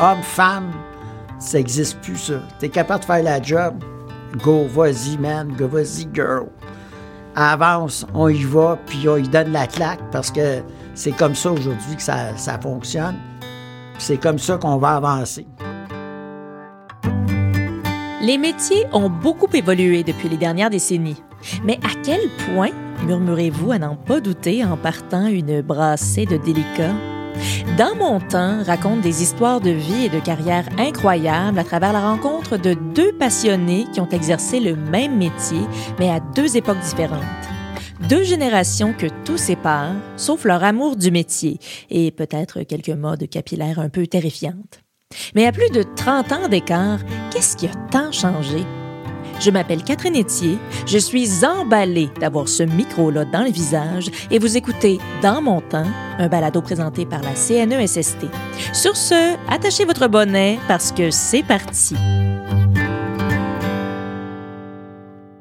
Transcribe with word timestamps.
homme, 0.00 0.22
femme, 0.22 0.72
ça 1.38 1.58
n'existe 1.58 2.00
plus, 2.00 2.16
ça. 2.16 2.34
T'es 2.58 2.68
capable 2.68 3.00
de 3.00 3.04
faire 3.06 3.22
la 3.22 3.42
job, 3.42 3.74
go, 4.42 4.66
vas-y, 4.68 5.16
man, 5.18 5.52
go, 5.56 5.68
vas-y, 5.68 6.08
girl. 6.12 6.46
Avance, 7.36 8.06
on 8.14 8.28
y 8.28 8.44
va, 8.44 8.78
puis 8.86 9.08
on 9.08 9.16
y 9.16 9.28
donne 9.28 9.52
la 9.52 9.66
claque 9.66 10.00
parce 10.12 10.30
que 10.30 10.62
c'est 10.94 11.12
comme 11.12 11.34
ça 11.34 11.50
aujourd'hui 11.50 11.96
que 11.96 12.02
ça, 12.02 12.36
ça 12.36 12.58
fonctionne. 12.60 13.16
C'est 13.98 14.18
comme 14.18 14.38
ça 14.38 14.56
qu'on 14.56 14.76
va 14.76 14.96
avancer. 14.96 15.46
Les 18.22 18.38
métiers 18.38 18.86
ont 18.92 19.10
beaucoup 19.10 19.48
évolué 19.52 20.02
depuis 20.02 20.28
les 20.28 20.36
dernières 20.36 20.70
décennies. 20.70 21.22
Mais 21.62 21.78
à 21.82 21.94
quel 22.02 22.20
point, 22.46 22.70
murmurez-vous 23.06 23.72
à 23.72 23.78
n'en 23.78 23.96
pas 23.96 24.20
douter 24.20 24.64
en 24.64 24.76
partant 24.76 25.26
une 25.26 25.60
brassée 25.60 26.24
de 26.24 26.38
délicats? 26.38 26.94
Dans 27.76 27.96
mon 27.96 28.20
temps 28.20 28.62
raconte 28.62 29.00
des 29.00 29.22
histoires 29.22 29.60
de 29.60 29.70
vie 29.70 30.04
et 30.04 30.08
de 30.08 30.20
carrière 30.20 30.68
incroyables 30.78 31.58
à 31.58 31.64
travers 31.64 31.92
la 31.92 32.00
rencontre 32.00 32.56
de 32.56 32.74
deux 32.94 33.12
passionnés 33.12 33.86
qui 33.92 34.00
ont 34.00 34.08
exercé 34.08 34.60
le 34.60 34.76
même 34.76 35.16
métier, 35.16 35.60
mais 35.98 36.10
à 36.10 36.20
deux 36.20 36.56
époques 36.56 36.80
différentes. 36.80 37.22
Deux 38.08 38.22
générations 38.22 38.92
que 38.92 39.06
tout 39.24 39.38
sépare, 39.38 39.94
sauf 40.16 40.44
leur 40.44 40.62
amour 40.62 40.96
du 40.96 41.10
métier 41.10 41.58
et 41.90 42.10
peut-être 42.10 42.62
quelques 42.62 42.90
modes 42.90 43.28
capillaires 43.28 43.78
un 43.78 43.88
peu 43.88 44.06
terrifiantes. 44.06 44.80
Mais 45.34 45.46
à 45.46 45.52
plus 45.52 45.70
de 45.70 45.82
30 45.82 46.32
ans 46.32 46.48
d'écart, 46.48 46.98
qu'est-ce 47.30 47.56
qui 47.56 47.66
a 47.66 47.74
tant 47.90 48.12
changé? 48.12 48.64
Je 49.40 49.50
m'appelle 49.50 49.82
Catherine 49.82 50.16
Etier, 50.16 50.58
je 50.86 50.98
suis 50.98 51.44
emballée 51.44 52.08
d'avoir 52.20 52.48
ce 52.48 52.62
micro-là 52.62 53.24
dans 53.24 53.42
le 53.42 53.50
visage 53.50 54.10
et 54.30 54.38
vous 54.38 54.56
écoutez 54.56 54.98
Dans 55.22 55.42
mon 55.42 55.60
temps, 55.60 55.86
un 56.18 56.28
balado 56.28 56.62
présenté 56.62 57.04
par 57.04 57.22
la 57.22 57.34
CNESST. 57.34 58.26
Sur 58.72 58.96
ce, 58.96 59.36
attachez 59.52 59.84
votre 59.84 60.08
bonnet 60.08 60.58
parce 60.68 60.92
que 60.92 61.10
c'est 61.10 61.42
parti. 61.42 61.94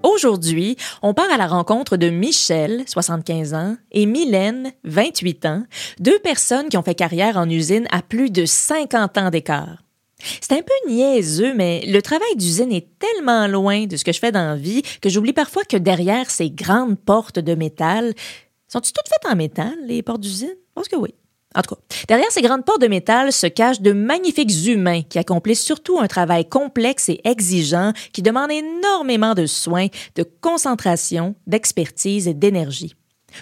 Aujourd'hui, 0.03 0.77
on 1.01 1.13
part 1.13 1.31
à 1.33 1.37
la 1.37 1.47
rencontre 1.47 1.97
de 1.97 2.09
Michel, 2.09 2.83
75 2.87 3.53
ans, 3.53 3.75
et 3.91 4.05
Mylène, 4.05 4.71
28 4.83 5.45
ans, 5.45 5.63
deux 5.99 6.19
personnes 6.19 6.69
qui 6.69 6.77
ont 6.77 6.83
fait 6.83 6.95
carrière 6.95 7.37
en 7.37 7.49
usine 7.49 7.87
à 7.91 8.01
plus 8.01 8.29
de 8.29 8.45
50 8.45 9.17
ans 9.17 9.29
d'écart. 9.29 9.82
C'est 10.41 10.53
un 10.53 10.61
peu 10.61 10.91
niaiseux, 10.91 11.53
mais 11.53 11.85
le 11.85 12.01
travail 12.01 12.35
d'usine 12.35 12.71
est 12.71 12.87
tellement 12.99 13.47
loin 13.47 13.85
de 13.85 13.97
ce 13.97 14.03
que 14.03 14.11
je 14.11 14.19
fais 14.19 14.31
dans 14.31 14.45
la 14.45 14.55
vie 14.55 14.81
que 15.01 15.09
j'oublie 15.09 15.33
parfois 15.33 15.63
que 15.63 15.77
derrière 15.77 16.29
ces 16.29 16.49
grandes 16.49 16.99
portes 16.99 17.39
de 17.39 17.55
métal, 17.55 18.13
sont-ils 18.67 18.93
toutes 18.93 19.07
faites 19.07 19.31
en 19.31 19.35
métal, 19.35 19.73
les 19.85 20.01
portes 20.01 20.21
d'usine? 20.21 20.49
Je 20.49 20.73
pense 20.73 20.87
que 20.87 20.95
oui. 20.95 21.13
En 21.55 21.61
tout 21.61 21.75
cas, 21.75 21.81
derrière 22.07 22.31
ces 22.31 22.41
grandes 22.41 22.65
portes 22.65 22.81
de 22.81 22.87
métal 22.87 23.31
se 23.31 23.45
cachent 23.45 23.81
de 23.81 23.91
magnifiques 23.91 24.65
humains 24.65 25.03
qui 25.03 25.19
accomplissent 25.19 25.63
surtout 25.63 25.99
un 25.99 26.07
travail 26.07 26.49
complexe 26.49 27.09
et 27.09 27.21
exigeant 27.25 27.93
qui 28.11 28.23
demande 28.23 28.51
énormément 28.51 29.35
de 29.35 29.45
soins, 29.45 29.87
de 30.15 30.23
concentration, 30.41 31.35
d'expertise 31.45 32.27
et 32.27 32.33
d'énergie. 32.33 32.95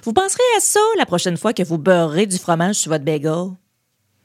Vous 0.03 0.13
penserez 0.13 0.43
à 0.57 0.59
ça 0.59 0.79
la 0.97 1.05
prochaine 1.05 1.37
fois 1.37 1.53
que 1.53 1.63
vous 1.63 1.77
beurrez 1.77 2.25
du 2.25 2.37
fromage 2.37 2.75
sur 2.75 2.91
votre 2.91 3.05
bagel? 3.05 3.51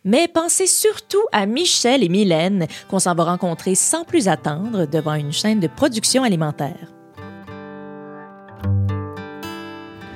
Mais 0.07 0.29
pensez 0.29 0.69
surtout 0.69 1.25
à 1.33 1.47
Michel 1.47 2.05
et 2.05 2.09
Mylène 2.09 2.69
qu'on 2.89 3.01
s'en 3.01 3.17
va 3.17 3.25
rencontrer 3.25 3.75
sans 3.75 4.05
plus 4.05 4.29
attendre 4.29 4.87
devant 4.87 5.15
une 5.15 5.33
chaîne 5.33 5.59
de 5.59 5.67
production 5.67 6.23
alimentaire. 6.23 6.93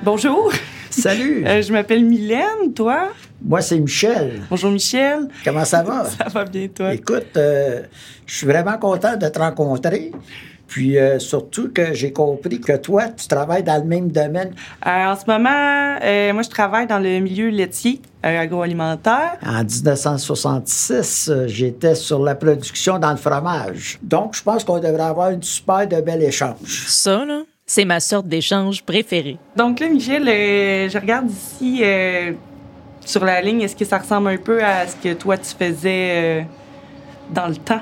Bonjour. 0.01 0.51
Salut. 0.89 1.43
Euh, 1.47 1.61
je 1.61 1.71
m'appelle 1.73 2.05
Mylène, 2.05 2.73
toi? 2.73 3.09
Moi, 3.43 3.61
c'est 3.61 3.79
Michel. 3.79 4.41
Bonjour 4.49 4.71
Michel. 4.71 5.27
Comment 5.43 5.65
ça 5.65 5.83
va? 5.83 6.05
Ça 6.17 6.25
va 6.29 6.45
bien, 6.45 6.67
toi? 6.67 6.93
Écoute, 6.93 7.35
euh, 7.35 7.83
je 8.25 8.35
suis 8.35 8.47
vraiment 8.47 8.77
content 8.77 9.17
de 9.17 9.27
te 9.27 9.39
rencontrer. 9.39 10.11
Puis 10.71 10.97
euh, 10.97 11.19
surtout 11.19 11.69
que 11.69 11.93
j'ai 11.93 12.13
compris 12.13 12.61
que 12.61 12.77
toi, 12.77 13.09
tu 13.09 13.27
travailles 13.27 13.61
dans 13.61 13.75
le 13.75 13.83
même 13.83 14.09
domaine. 14.09 14.53
Euh, 14.87 15.11
en 15.11 15.15
ce 15.17 15.25
moment, 15.27 15.97
euh, 16.01 16.31
moi, 16.31 16.43
je 16.43 16.49
travaille 16.49 16.87
dans 16.87 16.97
le 16.97 17.19
milieu 17.19 17.49
laitier, 17.49 18.01
agroalimentaire. 18.23 19.37
En 19.45 19.65
1966, 19.65 21.29
euh, 21.29 21.47
j'étais 21.47 21.93
sur 21.93 22.23
la 22.23 22.35
production 22.35 22.99
dans 22.99 23.11
le 23.11 23.17
fromage. 23.17 23.99
Donc, 24.01 24.33
je 24.33 24.41
pense 24.41 24.63
qu'on 24.63 24.79
devrait 24.79 25.03
avoir 25.03 25.31
une 25.31 25.43
super 25.43 25.85
de 25.85 25.99
bel 25.99 26.23
échange. 26.23 26.85
Ça, 26.87 27.25
là, 27.25 27.41
c'est 27.65 27.83
ma 27.83 27.99
sorte 27.99 28.27
d'échange 28.27 28.81
préférée. 28.81 29.37
Donc 29.57 29.81
là, 29.81 29.89
Michel, 29.89 30.25
euh, 30.25 30.87
je 30.87 30.97
regarde 30.97 31.29
ici 31.29 31.81
euh, 31.83 32.31
sur 33.05 33.25
la 33.25 33.41
ligne, 33.41 33.59
est-ce 33.59 33.75
que 33.75 33.83
ça 33.83 33.97
ressemble 33.97 34.29
un 34.29 34.37
peu 34.37 34.63
à 34.63 34.87
ce 34.87 34.95
que 34.95 35.13
toi, 35.15 35.37
tu 35.37 35.53
faisais 35.53 36.11
euh, 36.13 36.41
dans 37.33 37.47
le 37.47 37.57
temps? 37.57 37.81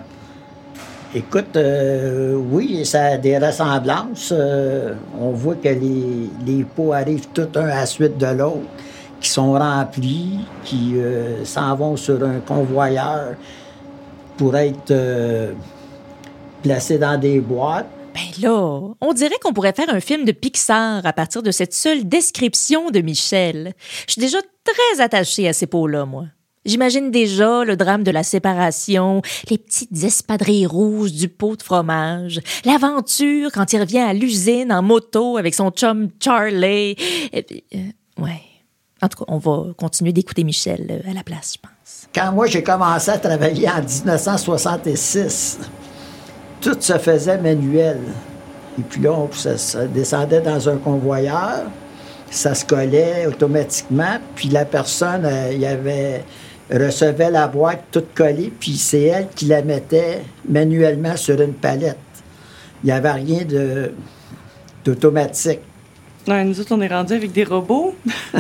Écoute, 1.16 1.56
euh, 1.56 2.36
oui, 2.36 2.86
ça 2.86 3.04
a 3.06 3.18
des 3.18 3.40
ressemblances. 3.40 4.32
Euh, 4.32 4.94
on 5.20 5.32
voit 5.32 5.56
que 5.56 5.70
les, 5.70 6.30
les 6.46 6.64
pots 6.64 6.94
arrivent 6.94 7.30
tout 7.34 7.48
un 7.56 7.64
à 7.64 7.80
la 7.80 7.86
suite 7.88 8.20
de 8.20 8.28
l'autre, 8.28 8.68
qui 9.20 9.28
sont 9.28 9.54
remplis, 9.54 10.42
qui 10.64 10.94
euh, 10.98 11.44
s'en 11.46 11.76
vont 11.76 11.96
sur 11.96 12.24
un 12.24 12.40
convoyeur 12.42 13.34
pour 14.38 14.56
être 14.56 14.94
placés 16.62 17.00
dans 17.00 17.20
des 17.20 17.40
boîtes. 17.40 17.88
Ben 18.14 18.44
là, 18.48 18.80
on 19.02 19.14
dirait 19.14 19.36
qu'on 19.42 19.52
pourrait 19.52 19.74
faire 19.74 19.90
un 19.90 20.00
film 20.00 20.26
de 20.26 20.32
Pixar 20.32 21.04
à 21.04 21.14
partir 21.14 21.42
de 21.42 21.52
cette 21.52 21.74
seule 21.74 22.08
description 22.08 22.92
de 22.92 23.00
Michel. 23.00 23.74
Je 24.06 24.14
suis 24.14 24.22
déjà 24.22 24.38
très 24.64 25.02
attachée 25.02 25.48
à 25.48 25.54
ces 25.54 25.66
pots-là, 25.66 26.06
moi. 26.06 26.26
J'imagine 26.70 27.10
déjà 27.10 27.64
le 27.66 27.76
drame 27.76 28.04
de 28.04 28.12
la 28.12 28.22
séparation, 28.22 29.22
les 29.50 29.58
petites 29.58 30.04
espadrilles 30.04 30.68
rouges 30.68 31.12
du 31.14 31.28
pot 31.28 31.56
de 31.56 31.64
fromage, 31.64 32.40
l'aventure 32.64 33.52
quand 33.52 33.74
il 33.74 33.80
revient 33.80 34.00
à 34.00 34.14
l'usine 34.14 34.72
en 34.72 34.84
moto 34.84 35.38
avec 35.38 35.56
son 35.56 35.72
chum 35.72 36.10
Charlie. 36.24 36.96
Euh, 37.34 37.42
ouais. 38.20 38.42
En 39.02 39.08
tout 39.08 39.18
cas, 39.24 39.26
on 39.34 39.38
va 39.40 39.74
continuer 39.78 40.12
d'écouter 40.14 40.44
Michel 40.44 40.86
euh, 40.92 41.10
à 41.10 41.14
la 41.14 41.24
place, 41.24 41.54
je 41.56 41.60
pense. 41.68 42.08
Quand 42.14 42.32
moi 42.34 42.46
j'ai 42.48 42.62
commencé 42.62 43.10
à 43.10 43.18
travailler 43.18 43.68
en 43.68 43.82
1966, 43.82 45.60
tout 46.62 46.76
se 46.80 46.98
faisait 46.98 47.38
manuel. 47.40 48.00
Et 48.78 48.84
puis 48.84 49.02
là, 49.02 49.12
on- 49.14 49.32
ça, 49.32 49.58
ça 49.58 49.86
descendait 49.88 50.42
dans 50.42 50.70
un 50.70 50.78
convoyeur, 50.78 51.64
ça 52.30 52.54
se 52.54 52.64
collait 52.66 53.26
automatiquement, 53.26 54.18
puis 54.36 54.50
la 54.50 54.66
personne, 54.66 55.26
euh, 55.26 55.50
il 55.52 55.60
y 55.62 55.66
avait 55.66 56.24
recevait 56.72 57.32
la 57.32 57.48
boîte 57.48 57.86
toute 57.92 58.14
collée, 58.14 58.52
puis 58.60 58.78
c'est 58.78 59.04
elle 59.04 59.28
qui 59.36 59.46
la 59.46 59.62
mettait 59.62 60.22
manuellement 60.48 61.18
sur 61.18 61.42
une 61.42 61.54
palette. 61.54 61.98
Il 62.84 62.88
n'y 62.88 62.92
avait 62.92 63.12
rien 63.12 63.44
de 63.46 63.92
d'automatique. 64.86 65.60
Nous 66.28 66.60
autres, 66.60 66.76
on 66.76 66.82
est 66.82 66.88
rendus 66.88 67.14
avec 67.14 67.32
des 67.32 67.44
robots. 67.44 67.96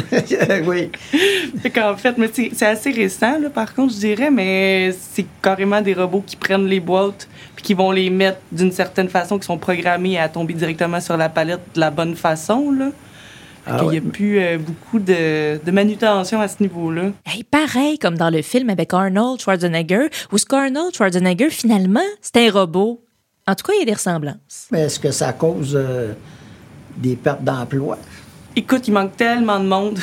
oui. 0.68 0.92
qu'en 1.74 1.98
fait, 1.98 2.18
mais 2.18 2.30
c'est 2.32 2.52
c'est 2.54 2.68
assez 2.68 2.92
récent, 2.92 3.40
là, 3.40 3.50
par 3.50 3.74
contre, 3.74 3.94
je 3.94 4.00
dirais, 4.00 4.30
mais 4.30 4.92
c'est 4.92 5.26
carrément 5.42 5.82
des 5.82 5.94
robots 5.94 6.24
qui 6.26 6.36
prennent 6.36 6.68
les 6.68 6.80
boîtes 6.80 7.28
puis 7.56 7.64
qui 7.64 7.74
vont 7.74 7.92
les 7.92 8.10
mettre 8.10 8.40
d'une 8.52 8.72
certaine 8.72 9.10
façon, 9.10 9.40
qui 9.40 9.46
sont 9.46 9.58
programmés 9.58 10.20
à 10.20 10.30
tomber 10.30 10.54
directement 10.54 11.02
sur 11.02 11.18
la 11.18 11.30
palette 11.30 11.62
de 11.74 11.80
la 11.80 11.90
bonne 11.90 12.16
façon, 12.16 12.72
là. 12.72 12.92
Ah 13.66 13.80
qu'il 13.80 13.90
n'y 13.90 14.00
ouais. 14.00 14.08
a 14.08 14.12
plus 14.12 14.40
euh, 14.40 14.58
beaucoup 14.58 15.00
de, 15.00 15.64
de 15.64 15.72
manutention 15.72 16.42
à 16.42 16.47
ce 16.47 16.56
niveau-là. 16.62 17.12
Hey, 17.25 17.44
pareil 17.44 18.00
comme 18.00 18.18
dans 18.18 18.30
le 18.30 18.42
film 18.42 18.70
avec 18.70 18.94
Arnold 18.94 19.40
Schwarzenegger, 19.42 20.08
où 20.31 20.38
ce 20.38 20.46
qu'Arnold 20.46 20.96
Schwarzenegger, 20.96 21.50
finalement, 21.50 22.00
c'est 22.22 22.38
un 22.48 22.52
robot. 22.52 23.03
En 23.48 23.56
tout 23.56 23.66
cas, 23.66 23.74
il 23.75 23.80
y 23.80 23.81
a 23.84 23.86
des 23.86 23.94
ressemblances. 23.94 24.68
Mais 24.72 24.81
est-ce 24.81 25.00
que 25.00 25.12
ça 25.12 25.34
cause 25.34 25.74
euh, 25.75 26.14
des 26.98 27.16
pertes 27.16 27.44
d'emploi? 27.44 27.98
Écoute, 28.56 28.88
il 28.88 28.92
manque 28.94 29.16
tellement 29.16 29.59
de 29.59 29.66
monde. 29.66 30.00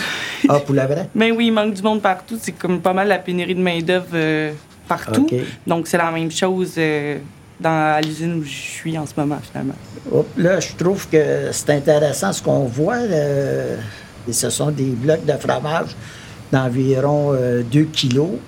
Ah, 0.49 0.61
pour 0.61 0.75
la 0.75 0.87
vraie? 0.87 1.09
Mais 1.15 1.31
oui, 1.31 1.47
il 1.49 1.53
manque 1.53 1.75
du 1.75 1.83
monde 1.83 2.01
partout. 2.01 2.39
C'est 2.41 2.53
comme 2.53 2.81
pas 2.81 2.93
mal 2.93 3.09
la 3.09 3.19
pénurie 3.19 3.55
de 3.55 3.61
main-d'œuvre 3.61 4.07
euh, 4.15 4.53
partout. 4.89 5.29
Donc, 5.67 5.87
c'est 5.89 5.99
la 5.99 6.11
même 6.11 6.31
chose 6.31 6.75
euh, 6.79 7.19
dans 7.61 8.05
l'usine 8.05 8.39
où 8.41 8.45
je 8.45 8.51
suis 8.51 8.99
en 8.99 9.07
ce 9.07 9.13
moment, 9.17 9.39
finalement. 9.51 9.75
Hop, 10.13 10.29
là, 10.37 10.61
je 10.61 10.75
trouve 10.75 11.09
que 11.09 11.51
c'est 11.53 11.71
intéressant 11.71 12.33
ce 12.33 12.43
qu'on 12.43 12.65
voit. 12.65 12.97
euh, 12.97 13.77
ce 14.31 14.51
sont 14.51 14.71
des 14.71 14.91
blocs 14.91 15.25
de 15.25 15.33
fromage 15.33 15.97
d'environ 16.53 17.35
2 17.71 17.83
kilos. 17.85 18.39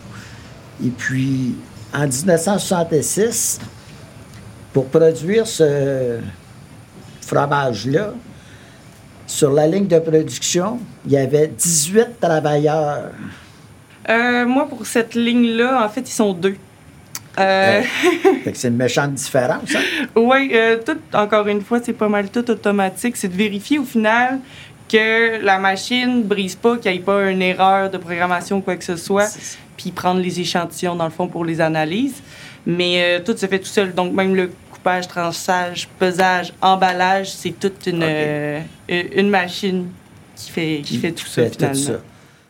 Et 0.85 0.91
puis, 0.91 1.55
en 1.95 2.07
1966, 2.07 3.61
pour 4.73 4.87
produire 4.87 5.47
ce 5.47 6.19
fromage-là, 7.23 8.13
sur 9.27 9.53
la 9.53 9.67
ligne 9.67 9.87
de 9.87 9.99
production, 9.99 10.81
il 11.05 11.13
y 11.13 11.17
avait 11.19 11.49
18 11.49 12.21
travailleurs. 12.21 13.11
Euh, 14.09 14.47
moi, 14.47 14.67
pour 14.67 14.87
cette 14.87 15.15
ligne-là, 15.15 15.85
en 15.85 15.89
fait, 15.89 16.01
ils 16.01 16.13
sont 16.13 16.33
deux. 16.33 16.57
Euh, 17.39 17.83
c'est 18.55 18.69
une 18.69 18.77
méchante 18.77 19.15
différence. 19.15 19.75
hein? 19.75 20.07
oui, 20.17 20.51
euh, 20.55 20.79
tout, 20.85 20.99
encore 21.15 21.47
une 21.49 21.61
fois, 21.63 21.81
c'est 21.83 21.93
pas 21.93 22.09
mal 22.09 22.31
tout 22.31 22.49
automatique. 22.51 23.17
C'est 23.17 23.29
de 23.29 23.37
vérifier 23.37 23.79
au 23.79 23.85
final 23.85 24.41
que 24.89 25.43
la 25.45 25.59
machine 25.59 26.23
brise 26.23 26.57
pas, 26.57 26.77
qu'il 26.79 26.91
n'y 26.91 26.99
ait 26.99 27.01
pas 27.01 27.31
une 27.31 27.43
erreur 27.43 27.91
de 27.91 27.99
programmation 27.99 28.59
ou 28.59 28.61
quoi 28.61 28.77
que 28.77 28.85
ce 28.85 28.97
soit. 28.97 29.29
puis 29.77 29.91
prendre 29.93 30.21
les 30.21 30.41
échantillons, 30.41 30.97
dans 30.97 31.05
le 31.05 31.11
fond, 31.11 31.29
pour 31.29 31.45
les 31.45 31.61
analyses. 31.61 32.23
Mais 32.67 33.03
euh, 33.03 33.21
tout 33.25 33.37
se 33.37 33.47
fait 33.47 33.59
tout 33.59 33.67
seul. 33.67 33.95
Donc, 33.95 34.13
même 34.13 34.35
le 34.35 34.51
coupage, 34.73 35.07
tranchage, 35.07 35.89
pesage, 35.99 36.53
emballage, 36.61 37.31
c'est 37.31 37.53
toute 37.59 37.87
une, 37.87 38.05
une 38.89 39.31
machine 39.31 39.89
qui 40.35 40.51
fait, 40.51 40.81
qui 40.85 40.97
fait 40.97 41.13
tout 41.13 41.27
ça, 41.27 41.49
finalement. 41.49 41.99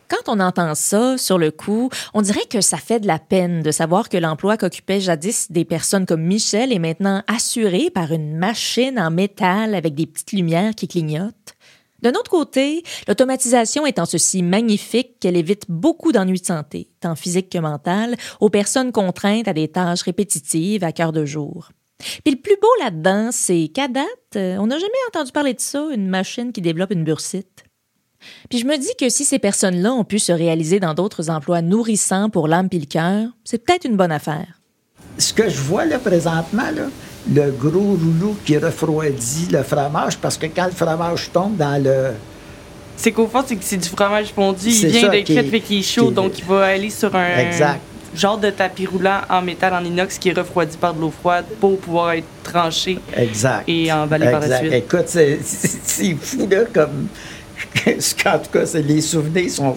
Quand 0.09 0.27
on 0.27 0.39
entend 0.39 0.73
ça, 0.73 1.19
sur 1.19 1.37
le 1.37 1.51
coup, 1.51 1.89
on 2.15 2.23
dirait 2.23 2.45
que 2.49 2.61
ça 2.61 2.77
fait 2.77 2.99
de 2.99 3.05
la 3.05 3.19
peine 3.19 3.61
de 3.61 3.69
savoir 3.69 4.09
que 4.09 4.17
l'emploi 4.17 4.57
qu'occupaient 4.57 4.99
jadis 4.99 5.51
des 5.51 5.65
personnes 5.65 6.07
comme 6.07 6.23
Michel 6.23 6.73
est 6.73 6.79
maintenant 6.79 7.21
assuré 7.27 7.91
par 7.91 8.11
une 8.11 8.35
machine 8.35 8.99
en 8.99 9.11
métal 9.11 9.75
avec 9.75 9.93
des 9.93 10.07
petites 10.07 10.31
lumières 10.31 10.73
qui 10.73 10.87
clignotent. 10.87 11.53
D'un 12.01 12.11
autre 12.11 12.31
côté, 12.31 12.81
l'automatisation 13.07 13.85
est 13.85 13.99
en 13.99 14.05
ceci 14.05 14.41
magnifique 14.41 15.19
qu'elle 15.19 15.37
évite 15.37 15.65
beaucoup 15.69 16.11
d'ennuis 16.11 16.39
de 16.39 16.45
santé, 16.45 16.89
tant 17.01 17.15
physique 17.15 17.49
que 17.49 17.59
mental, 17.59 18.15
aux 18.39 18.49
personnes 18.49 18.91
contraintes 18.91 19.47
à 19.47 19.53
des 19.53 19.67
tâches 19.67 20.01
répétitives 20.01 20.83
à 20.83 20.91
cœur 20.91 21.11
de 21.11 21.25
jour. 21.25 21.69
Puis 22.23 22.33
le 22.33 22.41
plus 22.41 22.55
beau 22.59 22.69
là-dedans, 22.79 23.29
c'est 23.31 23.67
qu'à 23.67 23.87
date, 23.87 24.07
euh, 24.37 24.57
on 24.59 24.67
n'a 24.67 24.79
jamais 24.79 24.93
entendu 25.09 25.31
parler 25.31 25.53
de 25.53 25.59
ça, 25.59 25.85
une 25.93 26.07
machine 26.07 26.51
qui 26.51 26.61
développe 26.61 26.91
une 26.91 27.03
bursite. 27.03 27.65
Puis 28.49 28.59
je 28.59 28.65
me 28.65 28.77
dis 28.77 28.91
que 28.99 29.09
si 29.09 29.25
ces 29.25 29.39
personnes-là 29.39 29.93
ont 29.93 30.03
pu 30.03 30.19
se 30.19 30.31
réaliser 30.31 30.79
dans 30.79 30.93
d'autres 30.93 31.29
emplois 31.29 31.61
nourrissants 31.61 32.29
pour 32.29 32.47
l'âme 32.47 32.67
et 32.71 32.79
le 32.79 32.85
cœur, 32.85 33.27
c'est 33.43 33.63
peut-être 33.63 33.85
une 33.85 33.97
bonne 33.97 34.11
affaire. 34.11 34.59
Ce 35.17 35.33
que 35.33 35.49
je 35.49 35.59
vois 35.61 35.85
là 35.85 35.99
présentement, 35.99 36.71
là, 36.75 36.87
le 37.33 37.51
gros 37.51 37.95
rouleau 37.95 38.37
qui 38.45 38.57
refroidit 38.57 39.47
le 39.51 39.63
fromage, 39.63 40.17
parce 40.17 40.37
que 40.37 40.47
quand 40.47 40.65
le 40.65 40.71
fromage 40.71 41.31
tombe 41.31 41.57
dans 41.57 41.81
le... 41.81 42.11
C'est 42.95 43.11
qu'au 43.11 43.27
fond, 43.27 43.43
c'est 43.45 43.55
que 43.55 43.63
c'est 43.63 43.77
du 43.77 43.87
fromage 43.87 44.33
fondu, 44.33 44.69
il 44.69 44.87
vient 44.87 45.09
d'être 45.09 45.27
fait, 45.27 45.43
fait 45.43 45.59
qu'il 45.61 45.79
est 45.79 45.83
chaud, 45.83 46.11
donc 46.11 46.37
il 46.39 46.45
va 46.45 46.65
aller 46.65 46.89
sur 46.89 47.15
un 47.15 47.37
exact. 47.37 47.79
genre 48.13 48.37
de 48.37 48.49
tapis 48.49 48.85
roulant 48.85 49.21
en 49.29 49.41
métal, 49.41 49.73
en 49.73 49.83
inox, 49.85 50.17
qui 50.17 50.29
est 50.29 50.37
refroidi 50.37 50.75
par 50.75 50.93
de 50.93 50.99
l'eau 50.99 51.11
froide 51.11 51.45
pour 51.61 51.77
pouvoir 51.77 52.11
être 52.13 52.27
tranché 52.43 52.99
exact. 53.15 53.63
et 53.67 53.91
emballé 53.91 54.29
par 54.29 54.41
la 54.41 54.57
suite. 54.59 54.73
Écoute, 54.73 55.07
c'est 55.07 56.15
fou, 56.15 56.47
là, 56.49 56.65
comme... 56.73 57.07
en 57.85 58.39
tout 58.39 58.51
cas, 58.51 58.65
les 58.75 59.01
souvenirs 59.01 59.51
sont... 59.51 59.75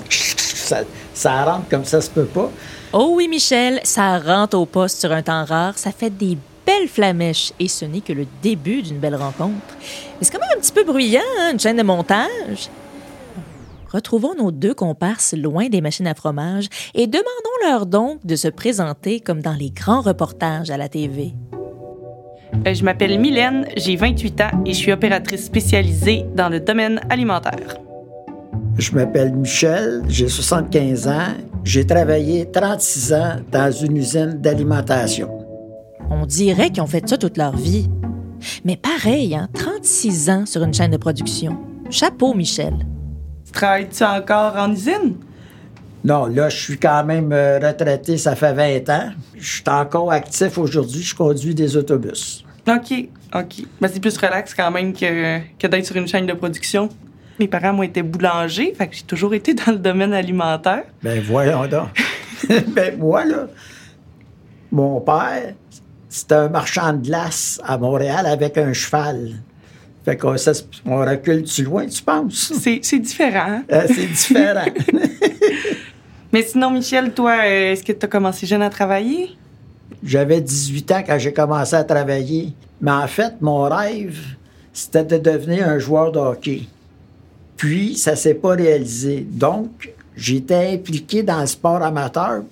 Ça, 1.15 1.45
rentre 1.45 1.69
comme 1.69 1.85
ça 1.85 2.01
se 2.01 2.09
peut 2.09 2.25
pas. 2.25 2.51
Oh 2.93 3.13
oui, 3.15 3.29
Michel, 3.29 3.81
ça 3.85 4.19
rentre 4.19 4.57
au 4.57 4.65
poste 4.65 5.01
sur 5.01 5.13
un 5.13 5.23
temps 5.23 5.45
rare, 5.45 5.77
ça 5.77 5.93
fait 5.93 6.11
des 6.11 6.39
belle 6.65 6.89
flamèche 6.89 7.53
et 7.59 7.69
ce 7.69 7.85
n'est 7.85 8.01
que 8.01 8.13
le 8.13 8.27
début 8.43 8.83
d'une 8.83 8.99
belle 8.99 9.17
rencontre. 9.17 9.77
Mais 9.81 10.19
c'est 10.21 10.33
quand 10.33 10.41
même 10.41 10.57
un 10.57 10.61
petit 10.61 10.73
peu 10.73 10.85
bruyant, 10.85 11.21
hein, 11.41 11.51
une 11.53 11.61
chaîne 11.61 11.77
de 11.77 11.83
montage. 11.83 12.71
Retrouvons 13.91 14.35
nos 14.35 14.51
deux 14.51 14.73
comparses 14.73 15.35
loin 15.35 15.69
des 15.69 15.81
machines 15.81 16.07
à 16.07 16.15
fromage 16.15 16.69
et 16.95 17.07
demandons-leur 17.07 17.87
donc 17.87 18.25
de 18.25 18.37
se 18.37 18.49
présenter 18.49 19.21
comme 19.21 19.43
dans 19.43 19.53
les 19.53 19.71
grands 19.71 20.01
reportages 20.01 20.71
à 20.71 20.77
la 20.77 20.89
TV. 20.89 21.35
Euh, 22.67 22.75
je 22.75 22.85
m'appelle 22.85 23.19
Mylène, 23.19 23.67
j'ai 23.77 23.97
28 23.97 24.41
ans 24.41 24.63
et 24.65 24.73
je 24.73 24.79
suis 24.79 24.93
opératrice 24.93 25.45
spécialisée 25.47 26.25
dans 26.35 26.49
le 26.49 26.61
domaine 26.61 27.01
alimentaire. 27.11 27.77
Je 28.79 28.93
m'appelle 28.93 29.33
Michel, 29.35 30.03
j'ai 30.09 30.29
75 30.29 31.09
ans, 31.09 31.35
j'ai 31.65 31.87
travaillé 31.87 32.51
36 32.51 33.13
ans 33.13 33.37
dans 33.51 33.71
une 33.71 33.97
usine 33.97 34.41
d'alimentation. 34.41 35.29
On 36.11 36.27
dirait 36.27 36.71
qu'ils 36.71 36.83
ont 36.83 36.87
fait 36.87 37.09
ça 37.09 37.17
toute 37.19 37.37
leur 37.37 37.57
vie. 37.57 37.89
Mais 38.65 38.77
pareil, 38.77 39.35
hein, 39.35 39.49
36 39.55 40.31
ans 40.31 40.47
sur 40.47 40.63
une 40.63 40.75
chaîne 40.75 40.91
de 40.91 40.97
production. 40.97 41.59
Chapeau, 41.91 42.35
Michel. 42.35 42.75
Travailles-tu 43.53 44.03
encore 44.05 44.55
en 44.57 44.73
usine? 44.73 45.17
Non, 46.05 46.27
là, 46.27 46.49
je 46.49 46.57
suis 46.57 46.79
quand 46.79 47.05
même 47.05 47.33
euh, 47.33 47.61
retraité, 47.61 48.19
ça 48.19 48.35
fait 48.35 48.53
20 48.53 48.89
ans. 48.91 49.11
Je 49.37 49.57
suis 49.57 49.65
encore 49.69 50.11
actif 50.11 50.59
aujourd'hui, 50.59 51.03
je 51.03 51.15
conduis 51.15 51.55
des 51.55 51.77
autobus. 51.77 52.45
OK, 52.69 53.09
OK. 53.35 53.67
Mais 53.81 53.89
c'est 53.89 54.01
plus 54.01 54.17
relax 54.17 54.55
quand 54.55 54.71
même 54.71 54.93
que, 54.93 55.39
que 55.59 55.67
d'être 55.67 55.87
sur 55.87 55.97
une 55.97 56.09
chaîne 56.09 56.27
de 56.27 56.33
production. 56.33 56.89
Mes 57.39 57.49
parents, 57.49 57.73
moi, 57.73 57.85
étaient 57.85 58.03
boulangers, 58.03 58.75
fait 58.77 58.89
que 58.89 58.97
j'ai 58.97 59.03
toujours 59.03 59.35
été 59.35 59.55
dans 59.55 59.73
le 59.73 59.79
domaine 59.79 60.13
alimentaire. 60.13 60.85
Ben 61.03 61.21
voyons 61.23 61.67
donc. 61.67 61.89
ben 62.69 62.99
moi, 62.99 63.25
là, 63.25 63.47
mon 64.71 65.01
père, 65.01 65.55
c'était 66.09 66.35
un 66.35 66.49
marchand 66.49 66.93
de 66.93 67.07
glace 67.07 67.61
à 67.65 67.79
Montréal 67.79 68.27
avec 68.27 68.59
un 68.59 68.73
cheval. 68.73 69.37
Fait 70.05 70.17
qu'on 70.17 70.35
on 70.87 70.97
recule-tu 70.99 71.63
loin, 71.63 71.87
tu 71.87 72.03
penses? 72.03 72.53
C'est 72.61 72.99
différent. 72.99 73.47
Hein? 73.49 73.65
Euh, 73.71 73.87
c'est 73.87 74.07
différent. 74.07 74.65
Mais 76.33 76.43
sinon, 76.43 76.71
Michel, 76.71 77.13
toi, 77.13 77.33
euh, 77.45 77.73
est-ce 77.73 77.83
que 77.83 77.93
tu 77.93 78.07
as 78.07 78.09
commencé 78.09 78.47
jeune 78.47 78.63
à 78.63 78.71
travailler? 78.71 79.37
J'avais 80.03 80.41
18 80.41 80.93
ans 80.93 81.03
quand 81.07 81.19
j'ai 81.19 81.33
commencé 81.33 81.77
à 81.77 81.85
travailler. 81.85 82.53
Mais 82.81 82.91
en 82.91 83.07
fait, 83.07 83.35
mon 83.41 83.63
rêve, 83.63 84.19
c'était 84.73 85.05
de 85.05 85.19
devenir 85.19 85.69
un 85.69 85.79
joueur 85.79 86.11
de 86.11 86.19
hockey. 86.19 86.63
Puis, 87.57 87.97
ça 87.97 88.17
s'est 88.17 88.35
pas 88.35 88.55
réalisé. 88.55 89.27
Donc, 89.29 89.93
j'étais 90.17 90.73
impliqué 90.73 91.23
dans 91.23 91.41
le 91.41 91.47
sport 91.47 91.83
amateur 91.83 92.43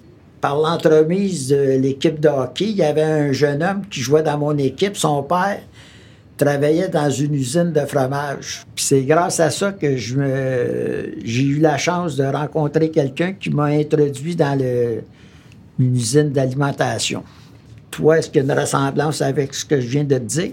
par 0.41 0.57
l'entremise 0.57 1.49
de 1.49 1.79
l'équipe 1.79 2.19
de 2.19 2.29
hockey, 2.29 2.67
il 2.67 2.77
y 2.77 2.83
avait 2.83 3.03
un 3.03 3.33
jeune 3.33 3.63
homme 3.63 3.83
qui 3.91 4.01
jouait 4.01 4.23
dans 4.23 4.39
mon 4.39 4.57
équipe. 4.57 4.97
Son 4.97 5.23
père 5.23 5.61
travaillait 6.45 6.89
dans 6.89 7.11
une 7.11 7.35
usine 7.35 7.73
de 7.73 7.81
fromage. 7.81 8.63
Puis 8.75 8.85
c'est 8.85 9.03
grâce 9.03 9.41
à 9.41 9.51
ça 9.51 9.73
que 9.73 9.97
je 9.97 10.17
me, 10.17 11.15
j'ai 11.25 11.43
eu 11.43 11.59
la 11.59 11.77
chance 11.77 12.17
de 12.17 12.25
rencontrer 12.25 12.91
quelqu'un 12.91 13.35
qui 13.35 13.51
m'a 13.51 13.65
introduit 13.65 14.37
dans 14.37 14.59
le, 14.59 15.03
une 15.79 15.95
usine 15.95 16.31
d'alimentation. 16.31 17.23
Toi, 17.91 18.19
est-ce 18.19 18.31
qu'il 18.31 18.45
y 18.45 18.51
a 18.51 18.53
une 18.53 18.59
ressemblance 18.59 19.21
avec 19.21 19.53
ce 19.55 19.65
que 19.65 19.81
je 19.81 19.87
viens 19.87 20.05
de 20.05 20.17
te 20.17 20.25
dire? 20.25 20.53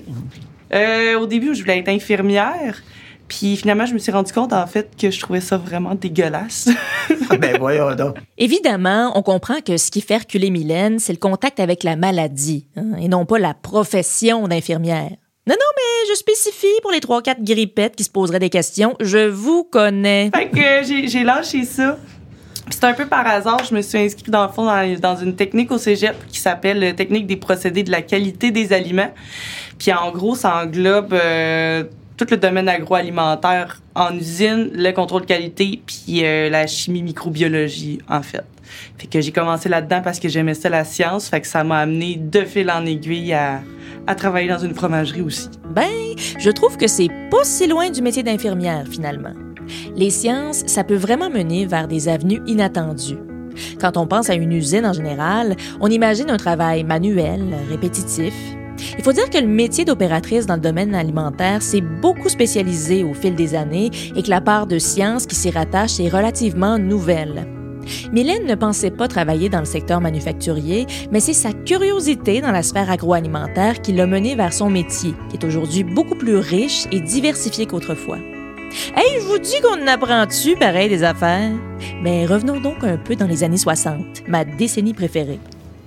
Euh, 0.73 1.19
au 1.19 1.25
début, 1.25 1.55
je 1.55 1.61
voulais 1.61 1.79
être 1.79 1.89
infirmière. 1.89 2.81
Puis 3.27 3.55
finalement, 3.57 3.85
je 3.85 3.93
me 3.93 3.99
suis 3.99 4.11
rendu 4.11 4.31
compte, 4.31 4.53
en 4.53 4.67
fait, 4.67 4.89
que 4.99 5.11
je 5.11 5.19
trouvais 5.19 5.41
ça 5.41 5.57
vraiment 5.57 5.95
dégueulasse. 5.95 6.69
Ah, 7.29 7.37
ben 7.37 7.57
voyons 7.57 7.93
donc. 7.95 8.17
Évidemment, 8.37 9.11
on 9.15 9.21
comprend 9.21 9.59
que 9.61 9.77
ce 9.77 9.91
qui 9.91 10.01
fait 10.01 10.17
reculer 10.17 10.49
Mylène, 10.49 10.99
c'est 10.99 11.13
le 11.13 11.19
contact 11.19 11.59
avec 11.59 11.83
la 11.83 11.95
maladie, 11.95 12.67
hein, 12.77 12.95
et 12.99 13.07
non 13.07 13.25
pas 13.25 13.37
la 13.37 13.53
profession 13.53 14.47
d'infirmière. 14.47 15.11
Non, 15.47 15.55
non, 15.57 15.67
mais 15.77 16.09
je 16.09 16.17
spécifie 16.17 16.81
pour 16.81 16.91
les 16.91 16.99
trois, 16.99 17.21
quatre 17.21 17.41
grippettes 17.41 17.95
qui 17.95 18.03
se 18.03 18.09
poseraient 18.09 18.39
des 18.39 18.49
questions. 18.49 18.97
Je 18.99 19.29
vous 19.29 19.63
connais. 19.63 20.29
Fait 20.35 20.49
que 20.49 21.07
j'ai 21.07 21.23
lâché 21.23 21.63
ça. 21.63 21.97
C'est 22.69 22.83
un 22.83 22.93
peu 22.93 23.05
par 23.05 23.25
hasard, 23.25 23.63
je 23.63 23.73
me 23.73 23.81
suis 23.81 23.97
inscrite 23.97 24.29
dans 24.29 24.45
le 24.45 24.51
fond 24.51 24.65
dans, 24.65 25.15
une 25.15 25.37
technique 25.37 25.71
au 25.71 25.77
cégep 25.77 26.15
qui 26.27 26.41
s'appelle 26.41 26.83
euh, 26.83 26.91
technique 26.91 27.25
des 27.25 27.37
procédés 27.37 27.83
de 27.83 27.91
la 27.91 28.01
qualité 28.01 28.51
des 28.51 28.73
aliments. 28.73 29.13
Puis 29.79 29.93
en 29.93 30.11
gros, 30.11 30.35
ça 30.35 30.63
englobe 30.63 31.13
euh, 31.13 31.85
tout 32.17 32.27
le 32.29 32.35
domaine 32.35 32.67
agroalimentaire 32.67 33.81
en 33.95 34.13
usine, 34.17 34.69
le 34.73 34.91
contrôle 34.91 35.25
qualité, 35.25 35.81
puis 35.85 36.25
euh, 36.25 36.49
la 36.49 36.67
chimie 36.67 37.03
microbiologie, 37.03 37.99
en 38.09 38.21
fait. 38.21 38.43
Fait 38.97 39.07
que 39.07 39.21
j'ai 39.21 39.31
commencé 39.31 39.69
là-dedans 39.69 40.01
parce 40.03 40.19
que 40.19 40.29
j'aimais 40.29 40.53
ça, 40.53 40.69
la 40.69 40.83
science. 40.83 41.29
Fait 41.29 41.41
que 41.41 41.47
ça 41.47 41.63
m'a 41.63 41.79
amené 41.79 42.15
de 42.17 42.41
fil 42.41 42.69
en 42.71 42.85
aiguille 42.85 43.33
à, 43.33 43.61
travailler 44.15 44.49
dans 44.49 44.59
une 44.59 44.73
fromagerie 44.73 45.21
aussi. 45.21 45.49
Ben, 45.69 46.15
je 46.39 46.49
trouve 46.49 46.77
que 46.77 46.87
c'est 46.87 47.09
pas 47.29 47.43
si 47.43 47.67
loin 47.67 47.89
du 47.89 48.01
métier 48.01 48.23
d'infirmière, 48.23 48.85
finalement. 48.89 49.33
Les 49.95 50.09
sciences, 50.09 50.63
ça 50.65 50.83
peut 50.83 50.95
vraiment 50.95 51.29
mener 51.29 51.65
vers 51.65 51.87
des 51.87 52.07
avenues 52.07 52.41
inattendues. 52.47 53.19
Quand 53.81 53.97
on 53.97 54.07
pense 54.07 54.29
à 54.29 54.35
une 54.35 54.53
usine 54.53 54.85
en 54.85 54.93
général, 54.93 55.55
on 55.81 55.89
imagine 55.89 56.29
un 56.29 56.37
travail 56.37 56.83
manuel, 56.83 57.43
répétitif, 57.69 58.33
il 58.97 59.03
faut 59.03 59.13
dire 59.13 59.29
que 59.29 59.37
le 59.37 59.47
métier 59.47 59.85
d'opératrice 59.85 60.45
dans 60.45 60.55
le 60.55 60.61
domaine 60.61 60.93
alimentaire 60.95 61.61
s'est 61.61 61.81
beaucoup 61.81 62.29
spécialisé 62.29 63.03
au 63.03 63.13
fil 63.13 63.35
des 63.35 63.55
années 63.55 63.91
et 64.15 64.23
que 64.23 64.29
la 64.29 64.41
part 64.41 64.67
de 64.67 64.79
science 64.79 65.25
qui 65.25 65.35
s'y 65.35 65.49
rattache 65.49 65.99
est 65.99 66.09
relativement 66.09 66.77
nouvelle. 66.77 67.56
Mylène 68.11 68.45
ne 68.45 68.55
pensait 68.55 68.91
pas 68.91 69.07
travailler 69.07 69.49
dans 69.49 69.59
le 69.59 69.65
secteur 69.65 70.01
manufacturier, 70.01 70.85
mais 71.11 71.19
c'est 71.19 71.33
sa 71.33 71.53
curiosité 71.53 72.41
dans 72.41 72.51
la 72.51 72.63
sphère 72.63 72.89
agroalimentaire 72.89 73.81
qui 73.81 73.93
l'a 73.93 74.07
menée 74.07 74.35
vers 74.35 74.53
son 74.53 74.69
métier, 74.69 75.13
qui 75.29 75.37
est 75.37 75.45
aujourd'hui 75.45 75.83
beaucoup 75.83 76.15
plus 76.15 76.37
riche 76.37 76.85
et 76.91 76.99
diversifié 76.99 77.65
qu'autrefois. 77.65 78.17
Hey, 78.95 79.21
je 79.21 79.25
vous 79.25 79.39
dis 79.39 79.59
qu'on 79.61 79.81
en 79.81 79.87
apprend-tu, 79.87 80.55
pareil, 80.57 80.89
des 80.89 81.03
affaires? 81.03 81.51
Mais 82.01 82.25
revenons 82.25 82.59
donc 82.59 82.83
un 82.83 82.97
peu 82.97 83.15
dans 83.15 83.27
les 83.27 83.43
années 83.43 83.57
60, 83.57 84.27
ma 84.27 84.43
décennie 84.43 84.93
préférée. 84.93 85.39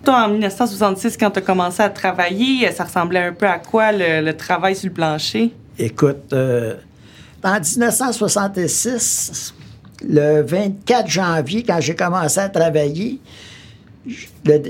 Toi, 0.04 0.24
en 0.24 0.28
1966, 0.30 1.16
quand 1.18 1.30
tu 1.30 1.40
as 1.40 1.42
commencé 1.42 1.82
à 1.82 1.90
travailler, 1.90 2.70
ça 2.72 2.84
ressemblait 2.84 3.26
un 3.26 3.32
peu 3.32 3.46
à 3.46 3.58
quoi 3.58 3.92
le, 3.92 4.32
travail 4.32 4.74
sur 4.74 4.88
le 4.88 4.94
plancher? 4.94 5.52
Écoute, 5.78 6.32
euh, 6.32 6.76
en 7.44 7.60
1966, 7.60 9.54
le 10.06 10.42
24 10.42 11.08
janvier, 11.08 11.62
quand 11.62 11.80
j'ai 11.80 11.94
commencé 11.94 12.40
à 12.40 12.48
travailler, 12.48 13.20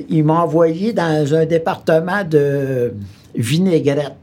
ils 0.09 0.25
m'ont 0.25 0.35
envoyé 0.35 0.93
dans 0.93 1.35
un 1.35 1.47
département 1.47 2.25
de 2.25 2.93
vinaigrette. 3.35 4.17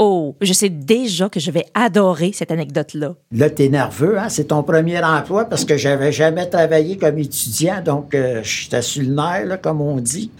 Oh, 0.00 0.36
je 0.40 0.52
sais 0.52 0.68
déjà 0.68 1.28
que 1.28 1.40
je 1.40 1.50
vais 1.50 1.66
adorer 1.74 2.30
cette 2.32 2.52
anecdote-là. 2.52 3.16
Là, 3.32 3.50
t'es 3.50 3.68
nerveux, 3.68 4.16
hein? 4.16 4.28
C'est 4.28 4.44
ton 4.44 4.62
premier 4.62 5.02
emploi 5.02 5.46
parce 5.46 5.64
que 5.64 5.76
j'avais 5.76 6.12
jamais 6.12 6.48
travaillé 6.48 6.96
comme 6.96 7.18
étudiant, 7.18 7.82
donc 7.84 8.14
euh, 8.14 8.40
j'étais 8.44 8.80
sur 8.80 9.02
le 9.02 9.08
nerf, 9.08 9.46
là, 9.46 9.56
comme 9.56 9.80
on 9.80 9.96
dit. 9.96 10.30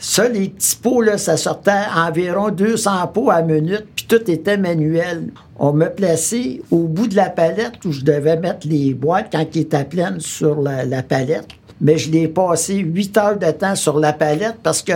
Ça, 0.00 0.28
les 0.28 0.48
petits 0.50 0.76
pots, 0.76 1.02
ça 1.16 1.36
sortait 1.36 1.72
environ 1.94 2.50
200 2.50 3.08
pots 3.08 3.30
à 3.30 3.42
minute, 3.42 3.86
puis 3.96 4.06
tout 4.06 4.30
était 4.30 4.56
manuel. 4.56 5.32
On 5.58 5.72
me 5.72 5.88
plaçait 5.88 6.60
au 6.70 6.84
bout 6.84 7.08
de 7.08 7.16
la 7.16 7.30
palette 7.30 7.84
où 7.84 7.90
je 7.90 8.02
devais 8.02 8.36
mettre 8.36 8.68
les 8.68 8.94
boîtes 8.94 9.30
quand 9.32 9.44
ils 9.54 9.62
étaient 9.62 9.84
pleines 9.84 10.20
sur 10.20 10.62
la, 10.62 11.02
palette. 11.02 11.48
Mais 11.80 11.98
je 11.98 12.12
l'ai 12.12 12.28
passé 12.28 12.76
8 12.76 13.16
heures 13.16 13.38
de 13.38 13.50
temps 13.50 13.74
sur 13.74 13.98
la 13.98 14.12
palette 14.12 14.58
parce 14.62 14.82
que 14.82 14.92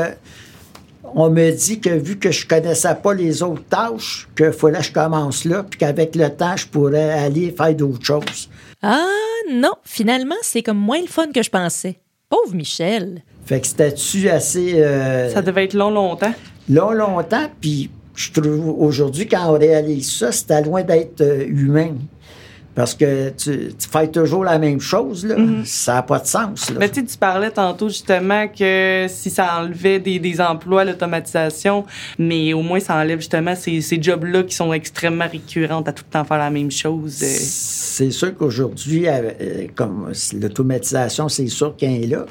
on 1.15 1.31
me 1.31 1.51
dit 1.51 1.81
que 1.81 1.91
vu 1.91 2.19
que 2.19 2.31
je 2.31 2.47
connaissais 2.47 2.95
pas 2.95 3.13
les 3.13 3.43
autres 3.43 3.65
tâches, 3.65 4.29
qu'il 4.37 4.53
fallait 4.53 4.79
que 4.79 4.85
je 4.85 4.93
commence 4.93 5.45
là, 5.45 5.65
puis 5.69 5.79
qu'avec 5.79 6.15
le 6.15 6.31
temps, 6.31 6.57
je 6.57 6.67
pourrais 6.67 7.11
aller 7.11 7.51
faire 7.51 7.75
d'autres 7.75 8.05
choses. 8.05 8.49
Ah 8.81 9.05
non, 9.51 9.75
finalement, 9.85 10.37
c'est 10.43 10.63
comme 10.63 10.79
moins 10.79 11.01
le 11.01 11.09
fun 11.09 11.31
que 11.33 11.43
je 11.43 11.51
pensais. 11.51 11.99
Pauvre 12.31 12.55
Michel. 12.55 13.23
Fait 13.45 13.61
que 13.61 13.67
c'était-tu 13.67 14.29
assez... 14.29 14.75
euh, 14.77 15.29
Ça 15.33 15.43
devait 15.43 15.65
être 15.65 15.75
long, 15.75 15.91
longtemps. 15.91 16.33
long, 16.69 16.93
longtemps, 16.93 17.49
puis 17.61 17.91
je 18.15 18.31
trouve 18.31 18.69
aujourd'hui, 18.81 19.27
quand 19.27 19.49
on 19.49 19.59
réalise 19.59 20.11
ça, 20.13 20.31
c'était 20.33 20.63
loin 20.63 20.83
d'être 20.83 21.21
euh, 21.21 21.45
humain. 21.47 21.93
Parce 22.75 22.95
que 22.95 23.29
tu, 23.31 23.75
tu 23.79 23.87
fais 23.91 24.09
toujours 24.09 24.45
la 24.45 24.59
même 24.59 24.81
chose, 24.81 25.27
là. 25.27 25.37
Ça 25.67 25.97
n'a 25.97 26.03
pas 26.03 26.19
de 26.21 26.27
sens, 26.27 26.71
là. 26.71 26.77
Mais 26.81 26.89
tu 26.89 27.01
sais, 27.01 27.07
tu 27.07 27.19
parlais 27.19 27.51
tantôt 27.51 27.91
justement 27.91 28.49
que 28.49 29.05
si 29.11 29.29
ça 29.29 29.59
enlevait 29.61 29.99
des, 29.99 30.19
des 30.19 30.41
emplois, 30.41 30.83
l'automatisation, 30.83 31.85
mais 32.19 32.55
au 32.55 32.63
moins 32.63 32.81
ça 32.81 32.97
enlève 32.97 33.19
justement 33.19 33.55
ces, 33.55 33.83
ces 33.83 34.03
jobs-là 34.03 34.45
qui 34.45 34.55
sont 34.55 34.73
extrêmement 34.73 35.29
récurrentes 35.31 35.87
à 35.87 35.93
tout 35.93 36.05
le 36.09 36.13
temps 36.13 36.25
faire 36.25 36.39
la 36.39 36.49
même 36.49 36.71
chose. 36.71 37.19
euh. 37.23 37.27
C'est 37.27 38.11
sûr 38.11 38.35
qu'aujourd'hui, 38.35 39.05
comme 39.75 40.11
l'automatisation, 40.41 41.29
c'est 41.29 41.49
sûr 41.49 41.77
qu'elle 41.77 42.05
est 42.05 42.07
là. 42.07 42.25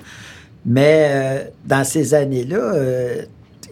Mais 0.65 1.07
euh, 1.09 1.43
dans 1.65 1.83
ces 1.83 2.13
années-là, 2.13 2.57
euh, 2.57 3.21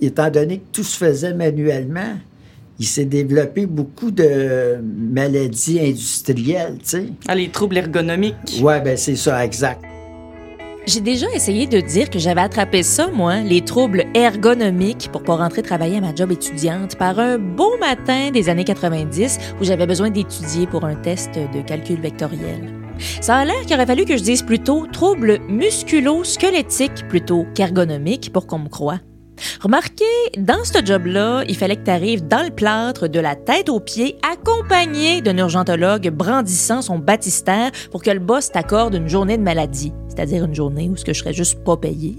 étant 0.01 0.29
donné 0.29 0.59
que 0.59 0.65
tout 0.73 0.83
se 0.83 0.97
faisait 0.97 1.33
manuellement, 1.33 2.17
il 2.79 2.85
s'est 2.85 3.05
développé 3.05 3.65
beaucoup 3.65 4.09
de 4.09 4.77
maladies 4.81 5.79
industrielles, 5.79 6.77
tu 6.79 6.89
sais. 6.89 7.05
Ah, 7.27 7.35
les 7.35 7.49
troubles 7.49 7.77
ergonomiques. 7.77 8.61
Ouais, 8.61 8.79
ben 8.79 8.95
c'est 8.95 9.17
ça, 9.17 9.43
exact. 9.43 9.81
J'ai 10.87 11.01
déjà 11.01 11.27
essayé 11.35 11.67
de 11.67 11.81
dire 11.81 12.09
que 12.09 12.17
j'avais 12.17 12.41
attrapé 12.41 12.81
ça, 12.81 13.09
moi, 13.13 13.41
les 13.41 13.61
troubles 13.61 14.05
ergonomiques, 14.15 15.09
pour 15.11 15.23
pas 15.23 15.35
rentrer 15.35 15.61
travailler 15.61 15.97
à 15.97 16.01
ma 16.01 16.15
job 16.15 16.31
étudiante 16.31 16.95
par 16.95 17.19
un 17.19 17.37
beau 17.37 17.77
matin 17.79 18.31
des 18.31 18.49
années 18.49 18.63
90 18.63 19.37
où 19.61 19.65
j'avais 19.65 19.85
besoin 19.85 20.09
d'étudier 20.09 20.65
pour 20.65 20.85
un 20.85 20.95
test 20.95 21.31
de 21.35 21.61
calcul 21.61 21.99
vectoriel. 21.99 22.78
Ça 23.21 23.37
a 23.37 23.45
l'air 23.45 23.61
qu'il 23.65 23.75
aurait 23.75 23.85
fallu 23.85 24.05
que 24.05 24.17
je 24.17 24.23
dise 24.23 24.43
plutôt 24.43 24.85
troubles 24.91 25.39
musculo-squelettiques 25.47 27.07
plutôt 27.07 27.45
qu'ergonomiques 27.55 28.31
pour 28.31 28.47
qu'on 28.47 28.59
me 28.59 28.69
croie. 28.69 28.99
Remarquez, 29.61 30.03
dans 30.37 30.63
ce 30.63 30.83
job-là, 30.83 31.43
il 31.47 31.55
fallait 31.55 31.77
que 31.77 31.85
tu 31.85 31.91
arrives 31.91 32.27
dans 32.27 32.43
le 32.43 32.51
plâtre 32.51 33.07
de 33.07 33.19
la 33.19 33.35
tête 33.35 33.69
aux 33.69 33.79
pieds, 33.79 34.17
accompagné 34.29 35.21
d'un 35.21 35.37
urgentologue 35.37 36.09
brandissant 36.09 36.81
son 36.81 36.99
baptistère 36.99 37.71
pour 37.91 38.03
que 38.03 38.11
le 38.11 38.19
boss 38.19 38.51
t'accorde 38.51 38.95
une 38.95 39.07
journée 39.07 39.37
de 39.37 39.43
maladie, 39.43 39.93
c'est-à-dire 40.07 40.45
une 40.45 40.55
journée 40.55 40.89
où 40.89 40.97
ce 40.97 41.05
que 41.05 41.13
je 41.13 41.19
serais 41.19 41.33
juste 41.33 41.63
pas 41.63 41.77
payé. 41.77 42.17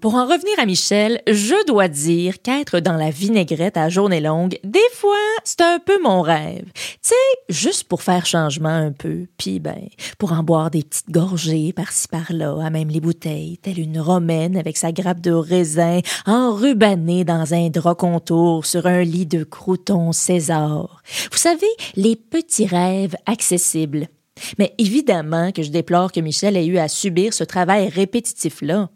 Pour 0.00 0.14
en 0.14 0.26
revenir 0.26 0.58
à 0.58 0.66
Michel, 0.66 1.20
je 1.26 1.66
dois 1.66 1.88
dire 1.88 2.42
qu'être 2.42 2.80
dans 2.80 2.96
la 2.96 3.10
vinaigrette 3.10 3.76
à 3.76 3.88
journée 3.88 4.20
longue, 4.20 4.58
des 4.64 4.80
fois, 4.92 5.14
c'est 5.44 5.60
un 5.60 5.78
peu 5.78 6.00
mon 6.02 6.22
rêve. 6.22 6.64
Tu 6.74 6.98
sais, 7.02 7.14
juste 7.48 7.84
pour 7.84 8.02
faire 8.02 8.26
changement 8.26 8.68
un 8.68 8.92
peu, 8.92 9.26
puis 9.38 9.60
ben, 9.60 9.88
pour 10.18 10.32
en 10.32 10.42
boire 10.42 10.70
des 10.70 10.82
petites 10.82 11.10
gorgées 11.10 11.72
par-ci 11.72 12.08
par-là, 12.08 12.58
à 12.62 12.70
même 12.70 12.88
les 12.88 13.00
bouteilles, 13.00 13.58
telle 13.58 13.78
une 13.78 14.00
romaine 14.00 14.56
avec 14.56 14.76
sa 14.76 14.92
grappe 14.92 15.20
de 15.20 15.32
raisin 15.32 16.00
enrubanée 16.26 17.24
dans 17.24 17.54
un 17.54 17.68
drap 17.68 17.94
contour 17.94 18.66
sur 18.66 18.86
un 18.86 19.02
lit 19.02 19.26
de 19.26 19.44
croutons 19.44 20.12
César. 20.12 21.02
Vous 21.30 21.38
savez, 21.38 21.66
les 21.96 22.16
petits 22.16 22.66
rêves 22.66 23.16
accessibles. 23.26 24.08
Mais 24.58 24.74
évidemment 24.78 25.52
que 25.52 25.62
je 25.62 25.70
déplore 25.70 26.12
que 26.12 26.20
Michel 26.20 26.56
ait 26.56 26.66
eu 26.66 26.78
à 26.78 26.88
subir 26.88 27.34
ce 27.34 27.44
travail 27.44 27.88
répétitif-là. 27.88 28.90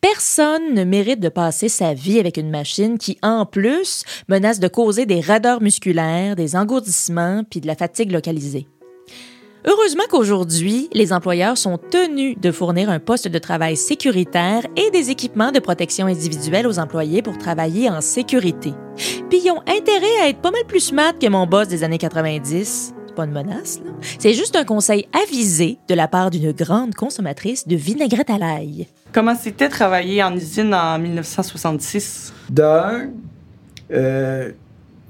Personne 0.00 0.74
ne 0.74 0.84
mérite 0.84 1.20
de 1.20 1.28
passer 1.28 1.68
sa 1.68 1.94
vie 1.94 2.18
avec 2.18 2.36
une 2.36 2.50
machine 2.50 2.98
qui, 2.98 3.18
en 3.22 3.46
plus, 3.46 4.04
menace 4.28 4.60
de 4.60 4.68
causer 4.68 5.06
des 5.06 5.20
raideurs 5.20 5.62
musculaires, 5.62 6.36
des 6.36 6.56
engourdissements 6.56 7.42
puis 7.48 7.60
de 7.60 7.66
la 7.66 7.74
fatigue 7.74 8.12
localisée. 8.12 8.66
Heureusement 9.64 10.02
qu'aujourd'hui, 10.10 10.88
les 10.92 11.12
employeurs 11.12 11.56
sont 11.56 11.78
tenus 11.78 12.36
de 12.40 12.50
fournir 12.50 12.90
un 12.90 12.98
poste 12.98 13.28
de 13.28 13.38
travail 13.38 13.76
sécuritaire 13.76 14.66
et 14.76 14.90
des 14.90 15.10
équipements 15.10 15.52
de 15.52 15.60
protection 15.60 16.06
individuelle 16.06 16.66
aux 16.66 16.80
employés 16.80 17.22
pour 17.22 17.38
travailler 17.38 17.88
en 17.88 18.00
sécurité. 18.00 18.72
Puis 19.30 19.40
ils 19.44 19.52
ont 19.52 19.62
intérêt 19.68 20.20
à 20.20 20.28
être 20.28 20.40
pas 20.40 20.50
mal 20.50 20.64
plus 20.66 20.80
smart 20.80 21.16
que 21.16 21.28
mon 21.28 21.46
boss 21.46 21.68
des 21.68 21.84
années 21.84 21.98
90. 21.98 22.94
C'est 23.12 23.16
pas 23.16 23.24
une 23.26 23.32
menace, 23.32 23.78
là. 23.84 23.90
C'est 24.18 24.32
juste 24.32 24.56
un 24.56 24.64
conseil 24.64 25.06
avisé 25.12 25.76
de 25.86 25.94
la 25.94 26.08
part 26.08 26.30
d'une 26.30 26.52
grande 26.52 26.94
consommatrice 26.94 27.68
de 27.68 27.76
vinaigrette 27.76 28.30
à 28.30 28.38
l'ail. 28.38 28.86
Comment 29.12 29.34
c'était 29.34 29.68
travailler 29.68 30.22
en 30.22 30.34
usine 30.34 30.72
en 30.72 30.98
1966? 30.98 32.32
D'un, 32.48 33.10
euh, 33.92 34.50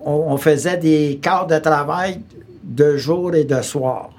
on, 0.00 0.10
on 0.10 0.36
faisait 0.36 0.78
des 0.78 1.20
quarts 1.22 1.46
de 1.46 1.56
travail 1.58 2.20
de 2.64 2.96
jour 2.96 3.36
et 3.36 3.44
de 3.44 3.62
soir. 3.62 4.10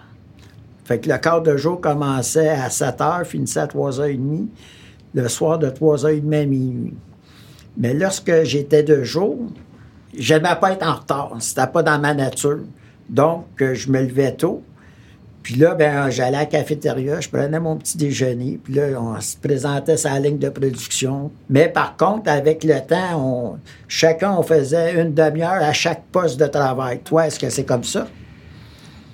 Fait 0.85 0.99
que 0.99 1.09
le 1.09 1.17
quart 1.17 1.41
de 1.41 1.57
jour 1.57 1.81
commençait 1.81 2.47
à 2.47 2.69
7 2.69 3.01
heures, 3.01 3.27
finissait 3.27 3.59
à 3.59 3.67
3h30, 3.67 4.47
le 5.13 5.27
soir 5.27 5.59
de 5.59 5.67
3h30 5.67 6.41
à 6.41 6.45
minuit. 6.45 6.93
Mais 7.75 7.93
lorsque 7.93 8.43
j'étais 8.43 8.83
de 8.83 9.03
jour, 9.03 9.39
j'aimais 10.17 10.55
pas 10.61 10.71
être 10.71 10.87
en 10.87 10.95
retard. 10.95 11.35
C'était 11.39 11.67
pas 11.67 11.83
dans 11.83 11.99
ma 11.99 12.13
nature. 12.13 12.59
Donc, 13.13 13.45
euh, 13.61 13.75
je 13.75 13.89
me 13.91 14.01
levais 14.01 14.33
tôt. 14.33 14.63
Puis 15.43 15.55
là, 15.55 15.75
ben, 15.75 16.09
j'allais 16.09 16.37
à 16.37 16.39
la 16.41 16.45
cafétéria, 16.45 17.19
je 17.19 17.27
prenais 17.27 17.59
mon 17.59 17.75
petit 17.75 17.97
déjeuner, 17.97 18.59
puis 18.63 18.75
là, 18.75 18.83
on 18.97 19.19
se 19.19 19.35
présentait 19.35 19.97
sa 19.97 20.17
ligne 20.17 20.37
de 20.37 20.47
production. 20.47 21.31
Mais 21.49 21.67
par 21.67 21.97
contre, 21.97 22.29
avec 22.31 22.63
le 22.63 22.79
temps, 22.79 23.17
on, 23.17 23.59
chacun, 23.89 24.33
on 24.37 24.41
faisait 24.41 24.93
une 25.01 25.13
demi-heure 25.13 25.61
à 25.61 25.73
chaque 25.73 26.03
poste 26.13 26.39
de 26.39 26.47
travail. 26.47 27.01
Toi, 27.03 27.27
est-ce 27.27 27.37
que 27.39 27.49
c'est 27.49 27.65
comme 27.65 27.83
ça? 27.83 28.07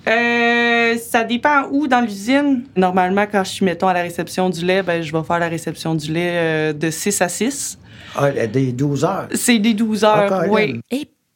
Euh, 0.07 0.97
ça 0.97 1.23
dépend 1.23 1.63
où 1.71 1.87
dans 1.87 2.01
l'usine. 2.01 2.63
Normalement, 2.75 3.25
quand 3.29 3.43
je 3.43 3.49
suis, 3.49 3.65
mettons, 3.65 3.87
à 3.87 3.93
la 3.93 4.01
réception 4.03 4.51
du 4.51 4.63
lait, 4.63 4.83
ben, 4.83 5.01
je 5.01 5.11
vais 5.11 5.23
faire 5.23 5.39
la 5.39 5.49
réception 5.49 5.95
du 5.95 6.13
lait 6.13 6.31
euh, 6.33 6.73
de 6.73 6.91
6 6.91 7.21
à 7.21 7.27
6. 7.27 7.79
Ah, 8.15 8.29
des 8.31 8.71
12 8.71 9.03
heures. 9.03 9.27
C'est 9.33 9.57
des 9.59 9.73
12 9.73 10.03
Ah, 10.03 10.19
heures, 10.19 10.45
oui. 10.49 10.79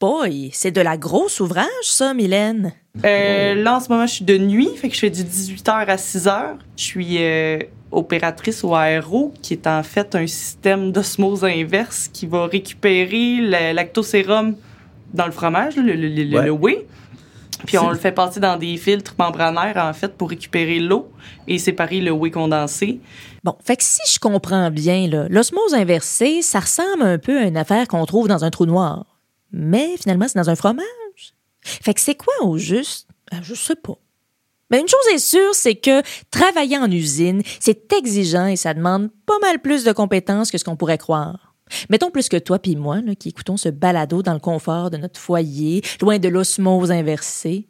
Boy, 0.03 0.49
c'est 0.51 0.71
de 0.71 0.81
la 0.81 0.97
grosse 0.97 1.39
ouvrage, 1.39 1.65
ça, 1.83 2.13
Mylène. 2.13 2.73
Euh, 3.05 3.55
là, 3.55 3.77
en 3.77 3.79
ce 3.79 3.87
moment, 3.87 4.05
je 4.05 4.15
suis 4.15 4.25
de 4.25 4.37
nuit, 4.37 4.69
fait 4.75 4.89
que 4.89 4.95
je 4.95 4.99
fais 4.99 5.09
du 5.09 5.23
18h 5.23 5.69
à 5.87 5.95
6h. 5.95 6.57
Je 6.75 6.83
suis 6.83 7.17
euh, 7.19 7.59
opératrice 7.89 8.65
au 8.65 8.75
ARO, 8.75 9.33
qui 9.41 9.53
est 9.53 9.65
en 9.65 9.81
fait 9.81 10.13
un 10.15 10.27
système 10.27 10.91
d'osmose 10.91 11.45
inverse 11.45 12.09
qui 12.11 12.25
va 12.27 12.47
récupérer 12.47 13.37
le 13.39 13.73
lactosérum 13.73 14.55
dans 15.13 15.25
le 15.25 15.31
fromage, 15.31 15.77
le, 15.77 15.93
le, 15.93 16.09
le, 16.09 16.37
Ouais. 16.37 16.45
le 16.47 16.51
whey. 16.51 16.85
Puis 17.65 17.77
on 17.77 17.89
le 17.89 17.95
fait 17.97 18.11
passer 18.11 18.41
dans 18.41 18.57
des 18.57 18.75
filtres 18.75 19.15
membranaires, 19.17 19.77
en 19.77 19.93
fait, 19.93 20.17
pour 20.17 20.29
récupérer 20.31 20.79
l'eau 20.79 21.09
et 21.47 21.57
séparer 21.57 22.01
le 22.01 22.11
whey 22.11 22.29
condensé. 22.29 22.99
Bon, 23.45 23.55
fait 23.63 23.77
que 23.77 23.83
si 23.83 24.01
je 24.13 24.19
comprends 24.19 24.69
bien, 24.69 25.07
là, 25.07 25.27
l'osmose 25.29 25.73
inversée, 25.73 26.41
ça 26.41 26.59
ressemble 26.59 27.03
un 27.03 27.17
peu 27.17 27.37
à 27.37 27.43
une 27.43 27.55
affaire 27.55 27.87
qu'on 27.87 28.05
trouve 28.05 28.27
dans 28.27 28.43
un 28.43 28.49
trou 28.49 28.65
noir. 28.65 29.05
Mais 29.53 29.95
finalement, 29.97 30.27
c'est 30.27 30.39
dans 30.39 30.49
un 30.49 30.55
fromage. 30.55 30.83
Fait 31.61 31.93
que 31.93 32.01
c'est 32.01 32.15
quoi 32.15 32.33
au 32.41 32.57
juste? 32.57 33.07
Ben, 33.31 33.41
je 33.41 33.53
sais 33.53 33.75
pas. 33.75 33.97
Mais 34.69 34.79
une 34.79 34.87
chose 34.87 35.13
est 35.13 35.19
sûre, 35.19 35.53
c'est 35.53 35.75
que 35.75 36.01
travailler 36.31 36.77
en 36.77 36.89
usine, 36.89 37.43
c'est 37.59 37.93
exigeant 37.93 38.47
et 38.47 38.55
ça 38.55 38.73
demande 38.73 39.11
pas 39.25 39.37
mal 39.39 39.59
plus 39.59 39.83
de 39.83 39.91
compétences 39.91 40.49
que 40.49 40.57
ce 40.57 40.63
qu'on 40.63 40.75
pourrait 40.75 40.97
croire. 40.97 41.53
Mettons 41.89 42.11
plus 42.11 42.27
que 42.27 42.37
toi 42.37 42.59
puis 42.59 42.75
moi, 42.75 42.99
qui 43.19 43.29
écoutons 43.29 43.57
ce 43.57 43.69
balado 43.69 44.23
dans 44.23 44.33
le 44.33 44.39
confort 44.39 44.89
de 44.89 44.97
notre 44.97 45.19
foyer, 45.19 45.81
loin 46.01 46.17
de 46.17 46.27
l'osmose 46.27 46.91
inversée. 46.91 47.67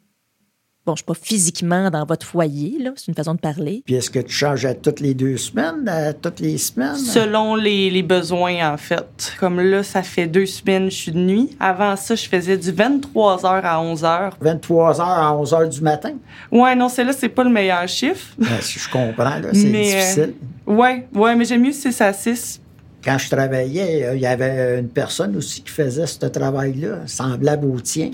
Bon, 0.86 0.92
je 0.92 0.98
suis 0.98 1.04
pas 1.06 1.14
physiquement 1.14 1.88
dans 1.90 2.04
votre 2.04 2.26
foyer, 2.26 2.76
là, 2.78 2.90
c'est 2.96 3.08
une 3.08 3.14
façon 3.14 3.32
de 3.32 3.38
parler. 3.40 3.82
Puis 3.86 3.94
est-ce 3.94 4.10
que 4.10 4.18
tu 4.18 4.34
changeais 4.34 4.74
toutes 4.74 5.00
les 5.00 5.14
deux 5.14 5.38
semaines, 5.38 5.88
euh, 5.88 6.12
toutes 6.20 6.40
les 6.40 6.58
semaines? 6.58 6.96
Selon 6.96 7.54
les, 7.54 7.88
les 7.88 8.02
besoins, 8.02 8.70
en 8.70 8.76
fait. 8.76 9.32
Comme 9.40 9.60
là, 9.60 9.82
ça 9.82 10.02
fait 10.02 10.26
deux 10.26 10.44
semaines, 10.44 10.90
je 10.90 10.94
suis 10.96 11.12
de 11.12 11.18
nuit. 11.18 11.56
Avant 11.58 11.96
ça, 11.96 12.14
je 12.14 12.28
faisais 12.28 12.58
du 12.58 12.70
23h 12.70 13.62
à 13.62 13.82
11h. 13.82 14.32
23 14.42 15.00
heures 15.00 15.06
à 15.08 15.34
11 15.34 15.54
heures 15.54 15.68
du 15.70 15.80
matin? 15.80 16.12
Ouais, 16.52 16.74
non, 16.74 16.90
celle-là, 16.90 17.14
c'est 17.14 17.30
pas 17.30 17.44
le 17.44 17.50
meilleur 17.50 17.88
chiffre. 17.88 18.26
Ben, 18.38 18.60
si 18.60 18.78
je 18.78 18.90
comprends, 18.90 19.38
là, 19.38 19.48
c'est 19.54 19.64
Mais, 19.64 19.90
euh, 19.94 19.98
difficile. 20.00 20.34
Ouais, 20.66 21.08
ouais, 21.14 21.34
mais 21.34 21.46
j'aime 21.46 21.62
mieux 21.62 21.72
6 21.72 21.98
à 22.02 22.12
6. 22.12 22.60
quand 23.02 23.16
je 23.16 23.30
travaillais, 23.30 24.10
il 24.14 24.20
y 24.20 24.26
avait 24.26 24.80
une 24.80 24.88
personne 24.90 25.34
aussi 25.36 25.62
qui 25.62 25.70
faisait 25.70 26.06
ce 26.06 26.26
travail-là, 26.26 26.98
semblable 27.06 27.66
au 27.68 27.80
tien. 27.80 28.10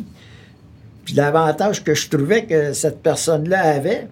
Puis 1.05 1.15
l'avantage 1.15 1.83
que 1.83 1.95
je 1.95 2.09
trouvais 2.09 2.45
que 2.45 2.73
cette 2.73 3.03
personne-là 3.03 3.61
avait, 3.61 4.09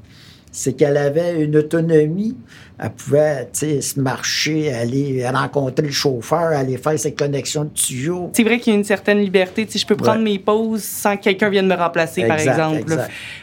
c'est 0.50 0.72
qu'elle 0.72 0.96
avait 0.96 1.42
une 1.42 1.56
autonomie. 1.56 2.36
Elle 2.80 2.90
pouvait, 2.90 3.48
se 3.52 4.00
marcher, 4.00 4.72
aller 4.72 5.28
rencontrer 5.28 5.86
le 5.86 5.92
chauffeur, 5.92 6.38
aller 6.38 6.76
faire 6.76 6.98
ses 6.98 7.12
connexions 7.12 7.64
de 7.64 7.70
tuyaux. 7.70 8.30
C'est 8.32 8.44
vrai 8.44 8.60
qu'il 8.60 8.72
y 8.72 8.76
a 8.76 8.78
une 8.78 8.84
certaine 8.84 9.18
liberté. 9.18 9.66
je 9.72 9.84
peux 9.84 9.96
prendre 9.96 10.22
mes 10.22 10.38
pauses 10.38 10.82
sans 10.82 11.16
que 11.16 11.24
quelqu'un 11.24 11.48
vienne 11.48 11.66
me 11.66 11.74
remplacer, 11.74 12.26
par 12.26 12.38
exemple. 12.38 12.84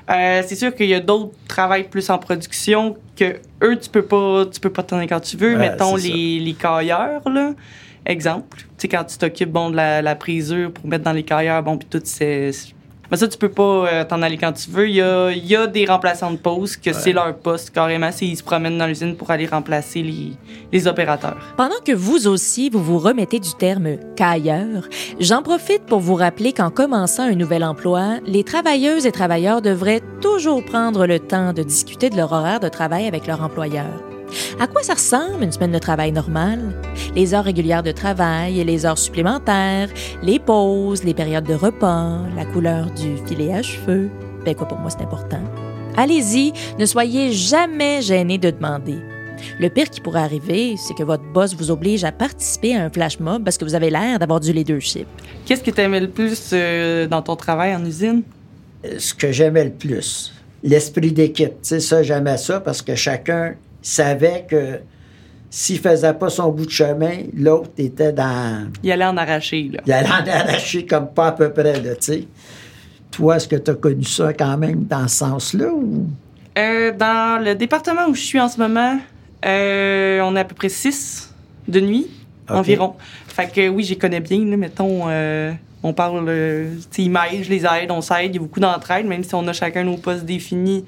Euh, 0.10 0.42
c'est 0.46 0.56
sûr 0.56 0.74
qu'il 0.74 0.88
y 0.88 0.94
a 0.94 1.00
d'autres 1.02 1.34
travails 1.48 1.84
plus 1.84 2.10
en 2.10 2.18
production 2.18 2.96
que 3.16 3.36
eux, 3.62 3.78
tu 3.78 3.90
peux 3.90 4.04
pas, 4.04 4.46
tu 4.46 4.60
peux 4.60 4.72
pas 4.72 4.84
t'en 4.84 5.02
quand 5.02 5.20
tu 5.20 5.38
veux. 5.38 5.58
Mettons 5.58 5.96
les, 5.96 6.40
les 6.40 6.54
cailleurs, 6.54 7.28
là. 7.30 7.54
Exemple, 8.08 8.60
tu 8.60 8.66
sais, 8.78 8.88
quand 8.88 9.04
tu 9.04 9.18
t'occupes 9.18 9.50
bon, 9.50 9.72
de 9.72 9.78
la, 9.78 10.04
la 10.04 10.16
pour 10.16 10.88
mettre 10.88 11.04
dans 11.04 11.12
les 11.12 11.24
cailleurs, 11.24 11.64
bon, 11.64 11.75
puis 11.75 11.88
tout, 11.90 12.02
c'est 12.04 12.52
mais 13.12 13.18
ça, 13.18 13.28
tu 13.28 13.38
peux 13.38 13.50
pas 13.50 13.88
euh, 13.88 14.04
t'en 14.04 14.22
aller 14.22 14.38
quand 14.38 14.54
tu 14.54 14.70
veux. 14.70 14.90
Il 14.90 14.96
y 14.96 15.56
a, 15.56 15.68
des 15.68 15.86
remplaçants 15.86 16.32
de 16.32 16.38
poste 16.38 16.84
que 16.84 16.94
c'est 16.94 17.14
leur 17.14 17.36
poste 17.36 17.72
carrément. 17.72 18.10
Ils 18.22 18.38
se 18.38 18.44
promènent 18.44 18.78
dans 18.78 18.88
l'usine 18.88 19.16
pour 19.16 19.32
aller 19.32 19.46
remplacer 19.46 20.04
les, 20.72 20.88
opérateurs. 20.88 21.38
Pendant 21.58 21.80
que 21.84 21.94
vous 21.94 22.28
aussi, 22.28 22.70
vous 22.70 22.84
vous 22.84 23.00
remettez 23.00 23.40
du 23.40 23.54
terme 23.54 23.98
cailleur, 24.16 24.84
j'en 25.20 25.42
profite 25.42 25.86
pour 25.86 26.00
vous 26.00 26.16
rappeler 26.16 26.54
qu'en 26.54 26.70
commençant 26.70 27.24
un 27.24 27.36
nouvel 27.36 27.64
emploi, 27.64 28.20
les 28.26 28.44
travailleuses 28.44 29.06
et 29.06 29.12
travailleurs 29.12 29.62
devraient 29.62 30.02
toujours 30.22 30.64
prendre 30.64 31.08
le 31.08 31.20
temps 31.20 31.54
de 31.54 31.64
discuter 31.64 32.10
de 32.10 32.18
leur 32.18 32.34
horaire 32.34 32.60
de 32.60 32.70
travail 32.70 33.08
avec 33.08 33.26
leur 33.26 33.42
employeur. 33.42 34.15
À 34.60 34.68
quoi 34.68 34.84
ça 34.84 34.94
ressemble 34.94 35.44
une 35.44 35.51
semaine 35.51 35.72
de 35.72 35.80
travail 35.80 36.12
normale? 36.12 36.74
Les 37.15 37.34
heures 37.34 37.44
régulières 37.44 37.84
de 37.84 37.92
travail 37.92 38.60
et 38.60 38.63
les 38.63 38.86
heures 38.86 38.98
supplémentaires, 38.98 39.89
les 40.22 40.39
pauses, 40.39 41.04
les 41.04 41.13
périodes 41.13 41.46
de 41.46 41.54
repas, 41.54 42.20
la 42.36 42.46
couleur 42.46 42.92
du 42.92 43.18
filet 43.27 43.54
à 43.54 43.62
cheveux. 43.62 44.10
Ben 44.46 44.56
quoi, 44.56 44.68
pour 44.68 44.77
moi, 44.77 44.89
c'est 44.89 45.04
important. 45.04 45.42
Allez-y, 45.98 46.54
ne 46.77 46.86
soyez 46.86 47.32
jamais 47.32 48.01
gênés 48.01 48.38
de 48.38 48.51
demander. 48.51 48.98
Le 49.60 49.70
pire 49.70 49.89
qui 49.89 50.01
pourrait 50.01 50.22
arriver, 50.22 50.75
c'est 50.77 50.94
que 50.94 51.04
votre 51.04 51.24
boss 51.24 51.56
vous 51.56 51.72
oblige 51.72 52.04
à 52.04 52.12
participer 52.12 52.75
à 52.75 52.84
un 52.84 52.89
flash 52.89 53.20
mob 53.20 53.44
parce 53.44 53.58
que 53.58 53.65
vous 53.65 53.75
avez 53.75 53.89
l'air 53.89 54.20
d'avoir 54.20 54.39
du 54.39 54.51
leadership. 54.51 55.08
Qu'est-ce 55.46 55.63
que 55.63 55.72
tu 55.72 55.82
aimais 55.82 56.00
le 56.00 56.10
plus 56.10 56.50
euh, 56.54 57.08
dans 57.08 57.22
ton 57.22 57.36
travail 57.36 57.75
en 57.75 57.86
usine? 57.86 58.24
Ce 58.98 59.13
que 59.13 59.32
j'aimais 59.32 59.65
le 59.65 59.72
plus, 59.72 60.34
l'esprit 60.63 61.12
d'équipe. 61.12 61.50
Tu 61.50 61.56
sais, 61.62 61.80
ça, 61.80 62.04
j'aimais 62.04 62.38
ça 62.38 62.60
parce 62.60 62.82
que 62.82 62.96
chacun 62.96 63.56
savait 63.88 64.46
que 64.50 64.80
s'il 65.50 65.80
faisait 65.80 66.13
pas 66.13 66.30
son 66.30 66.50
bout 66.51 66.65
de 66.65 66.72
chemin, 66.72 67.20
l'autre 67.34 67.72
était 67.77 68.12
dans. 68.12 68.70
Il 68.84 68.92
allait 68.92 69.06
en 69.06 69.15
arracher, 69.15 69.70
là. 69.72 69.82
Il 69.86 69.94
allait 69.94 70.10
en 70.10 70.27
arracher 70.27 70.86
comme 70.86 71.08
pas 71.10 71.27
à 71.27 71.32
peu 71.32 71.51
près, 71.51 71.80
là, 71.82 71.96
tu 71.96 72.01
sais. 72.01 72.27
Toi, 73.12 73.38
est-ce 73.38 73.48
que 73.48 73.56
tu 73.56 73.72
as 73.72 73.75
connu 73.75 74.04
ça 74.04 74.34
quand 74.34 74.58
même 74.58 74.84
dans 74.84 75.08
ce 75.08 75.18
sens-là 75.18 75.68
ou? 75.72 76.08
Euh, 76.58 76.92
dans 76.92 77.44
le 77.44 77.56
département 77.56 78.08
où 78.08 78.15
je 78.15 78.22
suis 78.22 78.39
en 78.39 78.50
ce 78.50 78.60
moment, 78.60 79.00
euh, 79.46 80.20
on 80.22 80.36
est 80.36 80.39
à 80.39 80.46
peu 80.46 80.56
près 80.56 80.70
six 80.70 81.34
de 81.68 81.80
nuit 81.80 82.08
environ. 82.50 82.96
Fait 83.28 83.52
que 83.52 83.68
oui, 83.70 83.84
j'y 83.84 83.98
connais 83.98 84.20
bien, 84.20 84.46
là, 84.46 84.58
mettons. 84.58 85.04
Euh, 85.08 85.52
on 85.84 85.94
parle, 85.94 86.28
ils 86.98 87.12
m'aident, 87.12 87.44
je 87.44 87.50
les 87.50 87.64
aide, 87.66 87.92
on 87.92 88.02
s'aide, 88.02 88.32
il 88.32 88.36
y 88.36 88.38
a 88.38 88.40
beaucoup 88.40 88.60
d'entraide, 88.60 89.06
même 89.06 89.24
si 89.24 89.36
on 89.36 89.48
a 89.48 89.54
chacun 89.54 89.84
nos 89.84 89.98
postes 89.98 90.25
définis. 90.25 90.84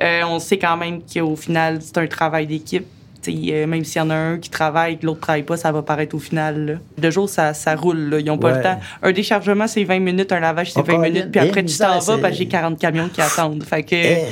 on 0.00 0.38
sait 0.40 0.58
quand 0.58 0.76
même 0.76 1.00
qu'au 1.02 1.36
final, 1.36 1.78
c'est 1.80 1.98
un 1.98 2.06
travail 2.06 2.46
d'équipe. 2.46 2.86
Euh, 3.28 3.66
même 3.66 3.84
s'il 3.84 4.00
y 4.00 4.04
en 4.04 4.10
a 4.10 4.14
un 4.14 4.38
qui 4.38 4.50
travaille 4.50 4.94
et 4.94 4.96
que 4.96 5.06
l'autre 5.06 5.20
travaille 5.20 5.42
pas, 5.42 5.56
ça 5.56 5.72
va 5.72 5.82
paraître 5.82 6.14
au 6.14 6.18
final. 6.18 6.80
De 6.96 7.10
jour, 7.10 7.28
ça, 7.28 7.54
ça 7.54 7.74
roule. 7.74 8.16
Ils 8.18 8.24
n'ont 8.24 8.38
pas 8.38 8.56
le 8.56 8.62
temps. 8.62 8.80
Un 9.02 9.12
déchargement, 9.12 9.66
c'est 9.66 9.84
20 9.84 10.00
minutes. 10.00 10.32
Un 10.32 10.40
lavage, 10.40 10.72
c'est 10.72 10.82
20 10.82 10.98
minutes. 10.98 11.30
Puis 11.30 11.40
après, 11.40 11.64
tu 11.64 11.76
t'en 11.76 11.98
vas 11.98 12.18
parce 12.18 12.32
que 12.32 12.38
j'ai 12.38 12.48
40 12.48 12.78
camions 12.78 13.08
qui 13.08 13.20
attendent. 13.20 13.62
Fait 13.62 13.82
que... 13.82 13.94
Eh, 13.94 14.24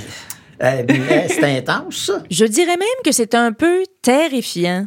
eh, 0.61 1.29
c'est 1.29 1.59
intense, 1.59 2.07
ça. 2.07 2.23
Je 2.31 2.45
dirais 2.45 2.77
même 2.77 3.03
que 3.05 3.13
c'est 3.13 3.35
un 3.35 3.53
peu 3.53 3.85
terrifiant. 4.03 4.87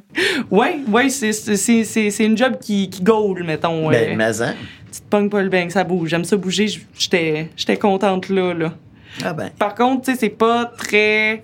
Oui, 0.49 0.67
ouais, 0.87 1.09
c'est 1.09 2.25
une 2.25 2.37
job 2.37 2.57
qui, 2.59 2.89
qui 2.89 3.01
gaule, 3.01 3.43
mettons. 3.43 3.89
Ben, 3.89 4.17
mais 4.17 4.41
hein. 4.41 4.55
Tu 4.91 4.99
te 4.99 5.05
pognes 5.09 5.29
pas 5.29 5.41
le 5.41 5.49
bain, 5.49 5.69
ça 5.69 5.83
bouge. 5.83 6.10
J'aime 6.10 6.25
ça 6.25 6.36
bouger. 6.36 6.67
J'étais 6.97 7.77
contente 7.79 8.29
là, 8.29 8.53
là. 8.53 8.73
Ah 9.23 9.34
ben. 9.34 9.49
Par 9.57 9.75
contre, 9.75 10.05
tu 10.05 10.12
sais, 10.12 10.17
c'est 10.19 10.29
pas 10.29 10.65
très 10.65 11.43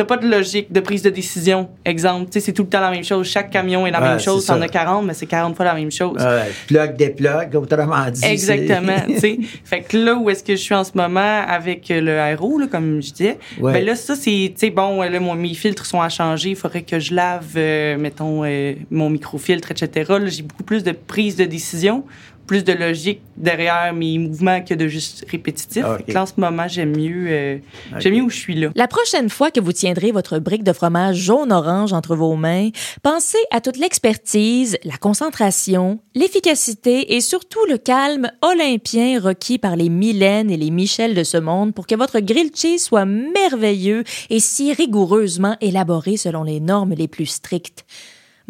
t'as 0.00 0.06
pas 0.06 0.16
de 0.16 0.26
logique 0.26 0.72
de 0.72 0.80
prise 0.80 1.02
de 1.02 1.10
décision. 1.10 1.68
Exemple, 1.84 2.30
c'est 2.30 2.54
tout 2.54 2.62
le 2.62 2.68
temps 2.70 2.80
la 2.80 2.90
même 2.90 3.04
chose. 3.04 3.28
Chaque 3.28 3.50
camion 3.50 3.86
est 3.86 3.90
la 3.90 4.00
même 4.00 4.18
chose. 4.18 4.46
T'en 4.46 4.58
as 4.62 4.68
40, 4.68 5.04
mais 5.04 5.12
c'est 5.12 5.26
40 5.26 5.54
fois 5.54 5.66
la 5.66 5.74
même 5.74 5.90
chose. 5.90 6.16
Ouais, 6.22 6.50
plug, 6.66 6.96
déplugue, 6.96 7.54
autrement 7.54 8.10
dit. 8.10 8.24
Exactement. 8.24 8.96
fait 9.64 9.82
que 9.82 9.98
là 9.98 10.14
où 10.14 10.30
est-ce 10.30 10.42
que 10.42 10.56
je 10.56 10.60
suis 10.60 10.74
en 10.74 10.84
ce 10.84 10.92
moment 10.94 11.44
avec 11.46 11.90
le 11.90 12.18
aéro, 12.18 12.58
là, 12.58 12.66
comme 12.66 13.02
je 13.02 13.12
disais, 13.12 13.38
ben 13.60 13.84
là, 13.84 13.94
ça, 13.94 14.16
c'est, 14.16 14.30
tu 14.30 14.54
sais, 14.56 14.70
bon, 14.70 15.02
là, 15.02 15.20
mon, 15.20 15.34
mes 15.34 15.52
filtres 15.52 15.84
sont 15.84 16.00
à 16.00 16.08
changer. 16.08 16.50
Il 16.50 16.56
faudrait 16.56 16.82
que 16.82 16.98
je 16.98 17.14
lave, 17.14 17.52
euh, 17.56 17.98
mettons, 17.98 18.42
euh, 18.44 18.72
mon 18.90 19.10
microfiltre, 19.10 19.70
etc. 19.70 20.12
Là, 20.18 20.26
j'ai 20.28 20.42
beaucoup 20.42 20.64
plus 20.64 20.82
de 20.82 20.92
prise 20.92 21.36
de 21.36 21.44
décision 21.44 22.04
plus 22.50 22.64
de 22.64 22.72
logique 22.72 23.20
derrière 23.36 23.94
mes 23.94 24.18
mouvements 24.18 24.60
que 24.60 24.74
de 24.74 24.88
juste 24.88 25.24
répétitif. 25.30 25.84
Là, 26.08 26.22
en 26.22 26.26
ce 26.26 26.32
moment, 26.36 26.66
j'aime 26.66 26.96
mieux, 26.96 27.26
euh, 27.28 27.58
j'aime 28.00 28.14
mieux 28.14 28.22
où 28.22 28.28
je 28.28 28.38
suis 28.38 28.56
là. 28.56 28.70
La 28.74 28.88
prochaine 28.88 29.30
fois 29.30 29.52
que 29.52 29.60
vous 29.60 29.72
tiendrez 29.72 30.10
votre 30.10 30.40
brique 30.40 30.64
de 30.64 30.72
fromage 30.72 31.14
jaune-orange 31.14 31.92
entre 31.92 32.16
vos 32.16 32.34
mains, 32.34 32.70
pensez 33.04 33.38
à 33.52 33.60
toute 33.60 33.76
l'expertise, 33.76 34.78
la 34.82 34.96
concentration, 34.96 36.00
l'efficacité 36.16 37.14
et 37.14 37.20
surtout 37.20 37.64
le 37.68 37.78
calme 37.78 38.32
olympien 38.42 39.20
requis 39.20 39.58
par 39.58 39.76
les 39.76 39.88
Mylène 39.88 40.50
et 40.50 40.56
les 40.56 40.72
Michel 40.72 41.14
de 41.14 41.22
ce 41.22 41.36
monde 41.36 41.72
pour 41.72 41.86
que 41.86 41.94
votre 41.94 42.18
grilled 42.18 42.56
cheese 42.56 42.80
soit 42.80 43.04
merveilleux 43.04 44.02
et 44.28 44.40
si 44.40 44.72
rigoureusement 44.72 45.56
élaboré 45.60 46.16
selon 46.16 46.42
les 46.42 46.58
normes 46.58 46.94
les 46.94 47.06
plus 47.06 47.26
strictes. 47.26 47.84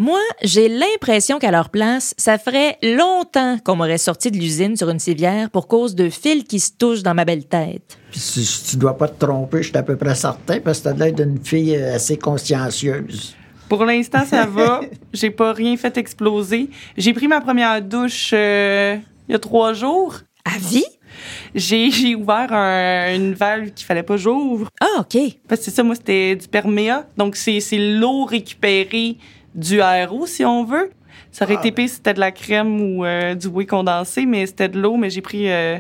Moi, 0.01 0.19
j'ai 0.43 0.71
l'impression 0.71 1.39
qu'à 1.39 1.51
leur 1.51 1.69
place, 1.69 2.15
ça 2.17 2.39
ferait 2.39 2.79
longtemps 2.83 3.59
qu'on 3.63 3.77
m'aurait 3.77 3.99
sorti 3.99 4.31
de 4.31 4.39
l'usine 4.39 4.75
sur 4.75 4.89
une 4.89 4.99
civière 4.99 5.51
pour 5.51 5.69
cause 5.69 5.95
de 5.95 6.09
fils 6.09 6.45
qui 6.45 6.59
se 6.59 6.73
touchent 6.73 7.03
dans 7.03 7.13
ma 7.13 7.27
belle 7.27 7.45
tête. 7.45 7.99
Puis 8.11 8.19
si 8.19 8.71
tu 8.71 8.77
dois 8.79 8.97
pas 8.97 9.09
te 9.09 9.23
tromper, 9.23 9.59
je 9.59 9.69
suis 9.69 9.77
à 9.77 9.83
peu 9.83 9.97
près 9.97 10.15
certain 10.15 10.59
parce 10.61 10.79
que 10.79 10.85
tu 10.85 10.89
as 10.89 10.93
l'air 10.95 11.13
d'une 11.13 11.39
fille 11.45 11.77
euh, 11.77 11.97
assez 11.97 12.17
consciencieuse. 12.17 13.37
Pour 13.69 13.85
l'instant, 13.85 14.25
ça 14.25 14.47
va. 14.47 14.81
J'ai 15.13 15.29
pas 15.29 15.53
rien 15.53 15.77
fait 15.77 15.95
exploser. 15.99 16.71
J'ai 16.97 17.13
pris 17.13 17.29
ma 17.29 17.43
première 17.43 17.83
douche 17.83 18.31
euh, 18.33 18.97
il 19.29 19.33
y 19.33 19.35
a 19.35 19.39
trois 19.39 19.75
jours. 19.75 20.21
À 20.47 20.57
vie? 20.59 20.87
J'ai 21.55 22.15
ouvert 22.15 22.51
une 23.15 23.35
valve 23.35 23.73
qu'il 23.73 23.85
fallait 23.85 24.03
pas 24.03 24.17
j'ouvre. 24.17 24.71
Ah, 24.81 25.01
OK. 25.01 25.19
Parce 25.47 25.61
que 25.61 25.65
c'est 25.67 25.71
ça, 25.73 25.83
moi, 25.83 25.95
c'était 25.95 26.37
du 26.37 26.49
perméa. 26.49 27.07
Donc, 27.19 27.37
c'est 27.37 27.61
l'eau 27.77 28.25
récupérée 28.25 29.19
du 29.55 29.81
aéro, 29.81 30.27
si 30.27 30.45
on 30.45 30.65
veut. 30.65 30.91
Ça 31.33 31.45
aurait 31.45 31.57
ah. 31.57 31.61
été 31.61 31.73
pire 31.73 31.89
si 31.89 31.97
c'était 31.97 32.15
de 32.15 32.21
la 32.21 32.33
crème 32.33 32.81
ou 32.81 33.05
euh, 33.05 33.35
du 33.35 33.47
whey 33.49 33.67
condensé, 33.67 34.27
mais 34.27 34.47
c'était 34.47 34.69
de 34.69 34.81
l'eau, 34.81 34.97
mais 34.97 35.11
j'ai 35.11 35.21
pris, 35.21 35.51
euh, 35.51 35.79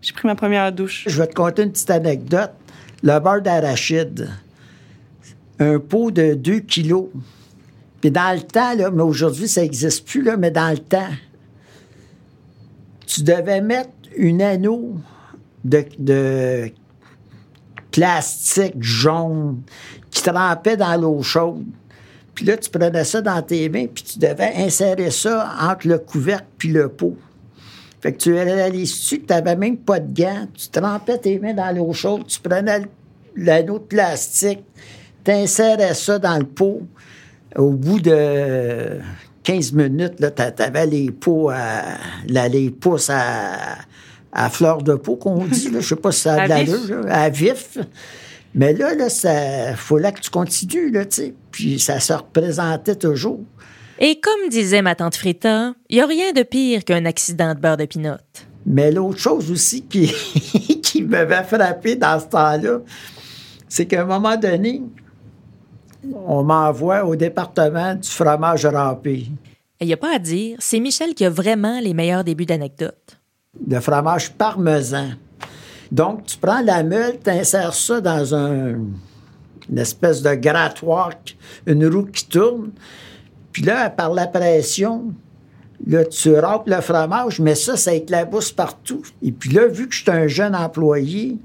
j'ai 0.00 0.12
pris 0.12 0.26
ma 0.26 0.34
première 0.34 0.70
douche. 0.72 1.04
Je 1.06 1.18
vais 1.18 1.26
te 1.26 1.34
conter 1.34 1.62
une 1.62 1.72
petite 1.72 1.90
anecdote. 1.90 2.52
Le 3.02 3.18
beurre 3.18 3.42
d'arachide, 3.42 4.30
un 5.58 5.78
pot 5.80 6.10
de 6.10 6.34
2 6.34 6.60
kilos. 6.60 7.08
Puis 8.00 8.10
dans 8.10 8.34
le 8.34 8.42
temps, 8.42 8.74
là, 8.74 8.90
mais 8.90 9.02
aujourd'hui, 9.02 9.48
ça 9.48 9.62
n'existe 9.62 10.06
plus, 10.06 10.22
là, 10.22 10.36
mais 10.36 10.50
dans 10.50 10.70
le 10.70 10.78
temps, 10.78 11.10
tu 13.06 13.22
devais 13.22 13.60
mettre 13.60 13.90
une 14.16 14.42
anneau 14.42 14.96
de, 15.64 15.84
de 15.98 16.72
plastique 17.90 18.80
jaune 18.80 19.62
qui 20.10 20.22
trempait 20.22 20.76
dans 20.76 21.00
l'eau 21.00 21.22
chaude. 21.22 21.64
Puis 22.34 22.44
là, 22.46 22.56
tu 22.56 22.70
prenais 22.70 23.04
ça 23.04 23.20
dans 23.20 23.42
tes 23.42 23.68
mains, 23.68 23.86
puis 23.86 24.04
tu 24.04 24.18
devais 24.18 24.52
insérer 24.56 25.10
ça 25.10 25.54
entre 25.60 25.88
le 25.88 25.98
couvercle 25.98 26.46
puis 26.56 26.68
le 26.70 26.88
pot. 26.88 27.16
Fait 28.00 28.12
que 28.12 28.18
tu 28.18 28.34
réalises-tu 28.34 29.20
que 29.20 29.26
tu 29.26 29.32
n'avais 29.32 29.54
même 29.54 29.76
pas 29.76 30.00
de 30.00 30.12
gants, 30.12 30.48
tu 30.54 30.68
trempais 30.68 31.18
tes 31.18 31.38
mains 31.38 31.54
dans 31.54 31.74
l'eau 31.76 31.92
chaude, 31.92 32.26
tu 32.26 32.40
prenais 32.40 32.82
l'anneau 33.36 33.78
de 33.78 33.84
plastique, 33.84 34.64
tu 35.24 35.30
insérais 35.30 35.94
ça 35.94 36.18
dans 36.18 36.38
le 36.38 36.44
pot. 36.44 36.82
Au 37.54 37.70
bout 37.70 38.00
de 38.00 38.98
15 39.44 39.72
minutes, 39.72 40.14
tu 40.18 40.62
avais 40.62 40.86
les 40.86 41.10
pots 41.10 41.50
à, 41.50 41.82
les 42.26 42.70
pouces 42.70 43.10
à, 43.10 43.76
à 44.32 44.48
fleur 44.48 44.82
de 44.82 44.94
peau, 44.94 45.16
qu'on 45.16 45.44
dit. 45.44 45.68
Je 45.70 45.76
ne 45.76 45.80
sais 45.80 45.96
pas 45.96 46.10
si 46.12 46.22
ça 46.22 46.34
a 46.34 46.44
de 46.44 46.48
l'allure, 46.48 47.06
à 47.08 47.28
vif. 47.28 47.78
Mais 48.54 48.72
là, 48.74 48.94
là, 48.94 49.08
ça, 49.08 49.74
fallait 49.76 50.12
que 50.12 50.20
tu 50.20 50.30
continues, 50.30 50.90
là, 50.90 51.06
tu 51.06 51.16
sais. 51.16 51.34
Puis 51.50 51.78
ça 51.78 52.00
se 52.00 52.12
représentait 52.12 52.96
toujours. 52.96 53.40
Et 53.98 54.20
comme 54.20 54.48
disait 54.50 54.82
ma 54.82 54.94
tante 54.94 55.16
Frita, 55.16 55.74
il 55.88 55.96
n'y 55.96 56.02
a 56.02 56.06
rien 56.06 56.32
de 56.32 56.42
pire 56.42 56.84
qu'un 56.84 57.04
accident 57.04 57.54
de 57.54 57.60
beurre 57.60 57.76
de 57.76 57.84
pinot. 57.86 58.16
Mais 58.66 58.90
l'autre 58.90 59.18
chose 59.18 59.50
aussi 59.50 59.82
qui, 59.82 60.08
qui 60.82 61.02
m'avait 61.02 61.44
frappé 61.44 61.96
dans 61.96 62.18
ce 62.18 62.26
temps-là, 62.26 62.80
c'est 63.68 63.86
qu'à 63.86 64.02
un 64.02 64.06
moment 64.06 64.36
donné, 64.36 64.82
on 66.26 66.42
m'envoie 66.42 67.04
au 67.04 67.16
département 67.16 67.94
du 67.94 68.08
fromage 68.08 68.66
râpé. 68.66 69.26
Il 69.80 69.86
n'y 69.86 69.92
a 69.92 69.96
pas 69.96 70.14
à 70.14 70.18
dire, 70.18 70.58
c'est 70.60 70.78
Michel 70.78 71.14
qui 71.14 71.24
a 71.24 71.30
vraiment 71.30 71.80
les 71.80 71.94
meilleurs 71.94 72.24
débuts 72.24 72.46
d'anecdotes. 72.46 73.20
De 73.60 73.80
fromage 73.80 74.32
parmesan. 74.32 75.10
Donc, 75.92 76.24
tu 76.24 76.38
prends 76.38 76.62
la 76.62 76.82
meule, 76.82 77.18
tu 77.22 77.28
insères 77.28 77.74
ça 77.74 78.00
dans 78.00 78.34
un, 78.34 78.78
une 79.68 79.78
espèce 79.78 80.22
de 80.22 80.34
grattoir, 80.34 81.10
une 81.66 81.86
roue 81.86 82.06
qui 82.06 82.26
tourne. 82.26 82.70
Puis 83.52 83.62
là, 83.62 83.90
par 83.90 84.14
la 84.14 84.26
pression, 84.26 85.12
là, 85.86 86.06
tu 86.06 86.34
râpes 86.34 86.66
le 86.66 86.80
fromage, 86.80 87.40
mais 87.40 87.54
ça, 87.54 87.76
ça 87.76 87.92
éclabousse 87.92 88.52
partout. 88.52 89.02
Et 89.22 89.32
puis 89.32 89.50
là, 89.50 89.66
vu 89.66 89.86
que 89.86 89.94
je 89.94 90.00
suis 90.00 90.10
un 90.10 90.26
jeune 90.28 90.56
employé, 90.56 91.36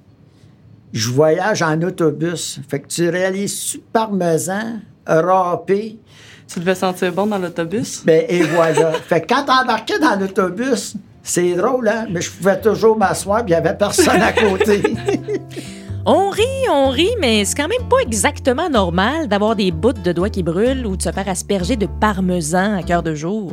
je 0.93 1.09
voyage 1.09 1.61
en 1.61 1.81
autobus. 1.81 2.61
Fait 2.69 2.79
que 2.79 2.87
tu 2.87 3.09
réalises 3.09 3.71
du 3.71 3.79
parmesan 3.79 4.79
râpé. 5.05 5.99
Tu 6.47 6.61
devais 6.61 6.75
sentir 6.75 7.11
bon 7.11 7.27
dans 7.27 7.37
l'autobus? 7.37 8.05
Ben, 8.05 8.23
et 8.29 8.43
voilà. 8.43 8.93
fait 8.93 9.19
que 9.19 9.27
quand 9.27 9.43
t'embarquais 9.43 9.99
dans 9.99 10.17
l'autobus, 10.17 10.95
c'est 11.27 11.55
drôle, 11.55 11.89
hein? 11.89 12.07
Mais 12.09 12.21
je 12.21 12.31
pouvais 12.31 12.59
toujours 12.59 12.97
m'asseoir, 12.97 13.43
puis 13.43 13.53
il 13.53 13.59
n'y 13.59 13.67
avait 13.67 13.77
personne 13.77 14.21
à 14.21 14.31
côté. 14.31 14.81
On 16.09 16.29
rit, 16.29 16.69
on 16.71 16.87
rit, 16.87 17.17
mais 17.19 17.43
c'est 17.43 17.57
quand 17.57 17.67
même 17.67 17.85
pas 17.89 17.97
exactement 18.01 18.69
normal 18.69 19.27
d'avoir 19.27 19.57
des 19.57 19.71
bouts 19.71 19.91
de 19.91 20.13
doigts 20.13 20.29
qui 20.29 20.41
brûlent 20.41 20.85
ou 20.87 20.95
de 20.95 21.01
se 21.01 21.11
faire 21.11 21.27
asperger 21.27 21.75
de 21.75 21.85
parmesan 21.85 22.77
à 22.77 22.81
cœur 22.81 23.03
de 23.03 23.13
jour. 23.13 23.51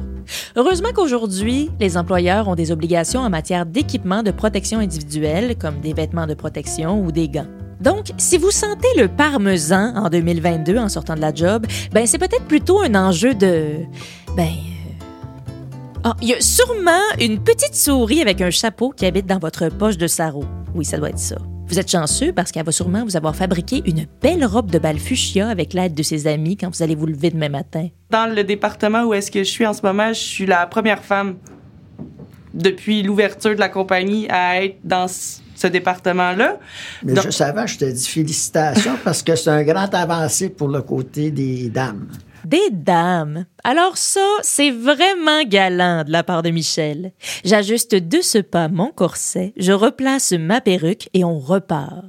Heureusement 0.54 0.90
qu'aujourd'hui, 0.94 1.68
les 1.80 1.96
employeurs 1.96 2.46
ont 2.46 2.54
des 2.54 2.70
obligations 2.70 3.22
en 3.22 3.28
matière 3.28 3.66
d'équipement 3.66 4.22
de 4.22 4.30
protection 4.30 4.78
individuelle, 4.78 5.56
comme 5.58 5.80
des 5.80 5.94
vêtements 5.94 6.28
de 6.28 6.34
protection 6.34 7.02
ou 7.04 7.10
des 7.10 7.28
gants. 7.28 7.48
Donc, 7.80 8.12
si 8.18 8.38
vous 8.38 8.52
sentez 8.52 8.86
le 8.96 9.08
parmesan 9.08 9.92
en 9.96 10.08
2022 10.08 10.78
en 10.78 10.88
sortant 10.88 11.16
de 11.16 11.20
la 11.22 11.34
job, 11.34 11.66
ben 11.90 12.06
c'est 12.06 12.18
peut-être 12.18 12.44
plutôt 12.44 12.80
un 12.82 12.94
enjeu 12.94 13.34
de 13.34 13.78
ben 14.36 14.52
ah, 16.06 16.14
il 16.20 16.28
y 16.28 16.34
a 16.34 16.40
sûrement 16.42 17.00
une 17.18 17.42
petite 17.42 17.74
souris 17.74 18.20
avec 18.20 18.42
un 18.42 18.50
chapeau 18.50 18.90
qui 18.90 19.06
habite 19.06 19.24
dans 19.24 19.38
votre 19.38 19.70
poche 19.70 19.96
de 19.96 20.06
sarrau. 20.06 20.44
Oui, 20.74 20.84
ça 20.84 20.98
doit 20.98 21.08
être 21.08 21.18
ça. 21.18 21.36
Vous 21.66 21.78
êtes 21.78 21.90
chanceux 21.90 22.30
parce 22.30 22.52
qu'elle 22.52 22.66
va 22.66 22.72
sûrement 22.72 23.04
vous 23.04 23.16
avoir 23.16 23.34
fabriqué 23.34 23.82
une 23.86 24.04
belle 24.20 24.44
robe 24.44 24.70
de 24.70 24.78
bal 24.78 24.98
fuchsia 24.98 25.48
avec 25.48 25.72
l'aide 25.72 25.94
de 25.94 26.02
ses 26.02 26.26
amis 26.26 26.58
quand 26.58 26.68
vous 26.68 26.82
allez 26.82 26.94
vous 26.94 27.06
lever 27.06 27.30
demain 27.30 27.48
matin. 27.48 27.88
Dans 28.10 28.30
le 28.30 28.44
département 28.44 29.04
où 29.04 29.14
est-ce 29.14 29.30
que 29.30 29.38
je 29.38 29.48
suis 29.48 29.66
en 29.66 29.72
ce 29.72 29.80
moment, 29.80 30.08
je 30.08 30.20
suis 30.20 30.44
la 30.44 30.66
première 30.66 31.02
femme 31.02 31.36
depuis 32.52 33.02
l'ouverture 33.02 33.54
de 33.54 33.60
la 33.60 33.70
compagnie 33.70 34.28
à 34.28 34.62
être 34.62 34.76
dans 34.84 35.06
ce 35.08 35.66
département-là. 35.66 36.58
Mais 37.02 37.18
juste 37.18 37.40
avant, 37.40 37.66
je 37.66 37.78
te 37.78 37.84
dis 37.86 38.06
félicitations 38.06 38.98
parce 39.02 39.22
que 39.22 39.34
c'est 39.36 39.48
un 39.48 39.62
grand 39.62 39.92
avancé 39.94 40.50
pour 40.50 40.68
le 40.68 40.82
côté 40.82 41.30
des 41.30 41.70
dames. 41.70 42.08
Des 42.44 42.70
dames. 42.70 43.46
Alors 43.64 43.96
ça, 43.96 44.20
c'est 44.42 44.70
vraiment 44.70 45.44
galant 45.44 46.04
de 46.04 46.12
la 46.12 46.22
part 46.22 46.42
de 46.42 46.50
Michel. 46.50 47.12
J'ajuste 47.44 47.94
de 47.94 48.20
ce 48.20 48.38
pas 48.38 48.68
mon 48.68 48.90
corset, 48.90 49.52
je 49.56 49.72
replace 49.72 50.32
ma 50.32 50.60
perruque 50.60 51.08
et 51.14 51.24
on 51.24 51.38
repart. 51.38 52.04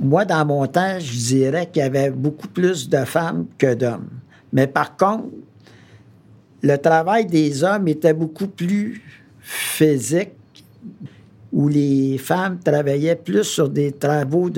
Moi, 0.00 0.24
dans 0.24 0.44
mon 0.46 0.66
temps, 0.66 0.98
je 0.98 1.12
dirais 1.12 1.68
qu'il 1.70 1.82
y 1.82 1.84
avait 1.84 2.10
beaucoup 2.10 2.48
plus 2.48 2.88
de 2.88 3.04
femmes 3.04 3.46
que 3.58 3.74
d'hommes. 3.74 4.08
Mais 4.52 4.66
par 4.66 4.96
contre, 4.96 5.24
le 6.62 6.76
travail 6.76 7.26
des 7.26 7.62
hommes 7.62 7.88
était 7.88 8.14
beaucoup 8.14 8.48
plus 8.48 9.02
physique, 9.40 10.30
où 11.52 11.68
les 11.68 12.18
femmes 12.18 12.58
travaillaient 12.58 13.16
plus 13.16 13.44
sur 13.44 13.68
des 13.68 13.92
travaux 13.92 14.50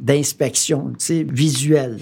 d'inspection, 0.00 0.92
visuels. 1.08 1.98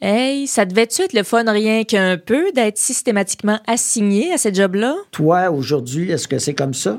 Hey, 0.00 0.46
ça 0.46 0.64
devait-tu 0.64 1.02
être 1.02 1.12
le 1.12 1.24
fun 1.24 1.42
rien 1.50 1.82
qu'un 1.82 2.18
peu 2.18 2.52
d'être 2.52 2.78
systématiquement 2.78 3.58
assigné 3.66 4.32
à 4.32 4.38
ce 4.38 4.54
job-là? 4.54 4.94
Toi, 5.10 5.50
aujourd'hui, 5.50 6.12
est-ce 6.12 6.28
que 6.28 6.38
c'est 6.38 6.54
comme 6.54 6.72
ça? 6.72 6.98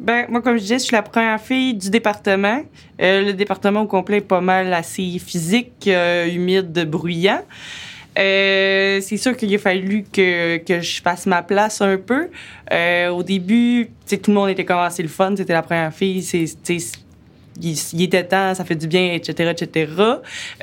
Ben, 0.00 0.24
moi, 0.30 0.40
comme 0.40 0.56
je 0.56 0.62
disais, 0.62 0.78
je 0.78 0.84
suis 0.84 0.96
la 0.96 1.02
première 1.02 1.38
fille 1.38 1.74
du 1.74 1.90
département. 1.90 2.62
Euh, 3.00 3.26
le 3.26 3.34
département 3.34 3.82
au 3.82 3.86
complet 3.86 4.16
est 4.16 4.20
pas 4.22 4.40
mal 4.40 4.72
assez 4.72 5.18
physique, 5.18 5.86
euh, 5.86 6.26
humide, 6.28 6.88
bruyant. 6.88 7.42
Euh, 8.18 9.00
c'est 9.02 9.18
sûr 9.18 9.36
qu'il 9.36 9.54
a 9.54 9.58
fallu 9.58 10.04
que, 10.10 10.56
que 10.56 10.80
je 10.80 11.02
fasse 11.02 11.26
ma 11.26 11.42
place 11.42 11.82
un 11.82 11.98
peu. 11.98 12.30
au 13.10 13.22
début, 13.22 13.90
tout 14.08 14.18
le 14.28 14.32
monde 14.32 14.48
était 14.48 14.64
comme 14.64 14.78
assez 14.78 15.02
le 15.02 15.10
fun, 15.10 15.34
c'était 15.36 15.52
la 15.52 15.62
première 15.62 15.92
fille. 15.92 16.22
C'est, 16.22 16.46
il, 17.60 18.02
était 18.02 18.24
temps, 18.24 18.54
ça 18.54 18.64
fait 18.64 18.74
du 18.74 18.86
bien, 18.86 19.12
etc., 19.12 19.50
etc. 19.50 19.92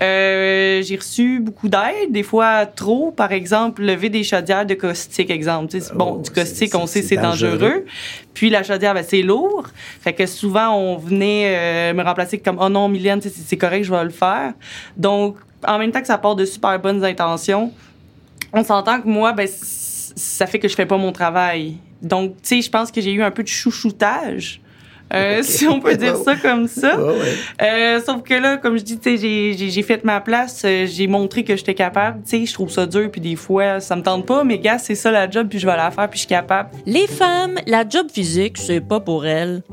Euh, 0.02 0.82
j'ai 0.82 0.95
reçu 0.95 1.39
beaucoup 1.39 1.69
d'aide, 1.69 2.12
des 2.12 2.23
fois 2.23 2.65
trop. 2.65 3.12
Par 3.12 3.32
exemple, 3.32 3.84
lever 3.84 4.10
des 4.10 4.23
chaudières 4.23 4.65
de 4.65 4.73
caustique, 4.73 5.30
exemple. 5.30 5.78
bon, 5.95 6.17
oh, 6.17 6.21
du 6.21 6.32
caustique, 6.32 6.73
on 6.75 6.88
sait 6.88 7.02
c'est 7.02 7.17
dangereux. 7.17 7.86
Puis 8.34 8.49
la 8.49 8.63
chaudière, 8.63 8.93
ben, 8.93 9.04
c'est 9.08 9.21
lourd. 9.21 9.67
Fait 10.02 10.13
que 10.13 10.25
souvent, 10.25 10.75
on 10.75 10.97
venait 10.97 11.91
euh, 11.91 11.93
me 11.93 12.04
remplacer 12.04 12.39
comme 12.39 12.58
«Oh 12.62 12.69
non, 12.69 12.88
Mylène, 12.89 13.21
c'est 13.21 13.58
correct, 13.58 13.84
je 13.84 13.91
vais 13.91 14.04
le 14.04 14.10
faire.» 14.10 14.54
Donc, 14.97 15.38
en 15.67 15.78
même 15.78 15.91
temps 15.91 16.02
que 16.02 16.08
ça 16.08 16.17
part 16.17 16.36
de 16.36 16.45
super 16.45 16.80
bonnes 16.80 17.04
intentions, 17.04 17.71
on 18.54 18.63
s'entend 18.63 19.02
que 19.02 19.08
moi, 19.08 19.34
ben, 19.34 19.47
ça 19.47 20.47
fait 20.47 20.60
que 20.60 20.67
je 20.67 20.75
fais 20.75 20.86
pas 20.86 20.97
mon 20.97 21.12
travail. 21.12 21.78
Donc, 22.02 22.36
tu 22.41 22.56
sais, 22.56 22.62
je 22.62 22.69
pense 22.69 22.91
que 22.91 23.02
j'ai 23.02 23.12
eu 23.12 23.21
un 23.21 23.32
peu 23.32 23.43
de 23.43 23.47
chouchoutage 23.47 24.62
euh, 25.13 25.39
si 25.43 25.67
on 25.67 25.80
peut 25.80 25.95
dire 25.95 26.15
ça 26.17 26.36
comme 26.36 26.67
ça. 26.67 26.98
Euh, 27.62 28.02
sauf 28.06 28.22
que 28.24 28.34
là, 28.34 28.58
comme 28.58 28.78
je 28.78 28.84
dis, 28.84 29.69
j'ai 29.72 29.84
fait 29.84 30.04
ma 30.04 30.22
place, 30.22 30.62
euh, 30.65 30.86
j'ai 30.86 31.08
montré 31.08 31.43
que 31.43 31.56
j'étais 31.56 31.74
capable. 31.74 32.22
Tu 32.24 32.39
sais, 32.39 32.45
je 32.45 32.54
trouve 32.54 32.69
ça 32.69 32.86
dur, 32.86 33.10
puis 33.12 33.22
des 33.22 33.36
fois, 33.36 33.80
ça 33.80 33.95
me 33.95 34.02
tente 34.02 34.26
pas, 34.26 34.43
mais 34.43 34.60
gars, 34.60 34.78
c'est 34.78 34.95
ça 34.95 35.12
la 35.12 35.30
job, 35.30 35.48
puis 35.50 35.60
je 35.60 35.65
vais 35.65 35.76
la 35.76 35.91
faire, 35.91 36.10
puis 36.10 36.17
je 36.17 36.26
suis 36.26 36.28
capable. 36.28 36.69
Les 36.86 37.08
femmes, 37.08 37.60
la 37.65 37.88
job 37.88 38.08
physique, 38.12 38.58
c'est 38.58 38.82
pas 38.82 39.00
pour 39.00 39.26
elles. 39.26 39.63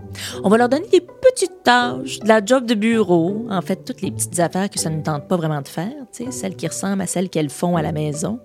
On 0.42 0.48
va 0.48 0.56
leur 0.56 0.68
donner 0.68 0.88
des 0.88 1.00
petites 1.00 1.62
tâches, 1.62 2.20
de 2.20 2.28
la 2.28 2.44
job 2.44 2.64
de 2.64 2.74
bureau, 2.74 3.46
en 3.50 3.60
fait, 3.60 3.76
toutes 3.84 4.02
les 4.02 4.10
petites 4.10 4.38
affaires 4.40 4.70
que 4.70 4.78
ça 4.78 4.90
ne 4.90 5.02
tente 5.02 5.28
pas 5.28 5.36
vraiment 5.36 5.60
de 5.60 5.68
faire, 5.68 5.92
tu 6.12 6.24
sais, 6.24 6.30
celles 6.30 6.56
qui 6.56 6.66
ressemblent 6.66 7.02
à 7.02 7.06
celles 7.06 7.28
qu'elles 7.28 7.50
font 7.50 7.76
à 7.76 7.82
la 7.82 7.92
maison. 7.92 8.40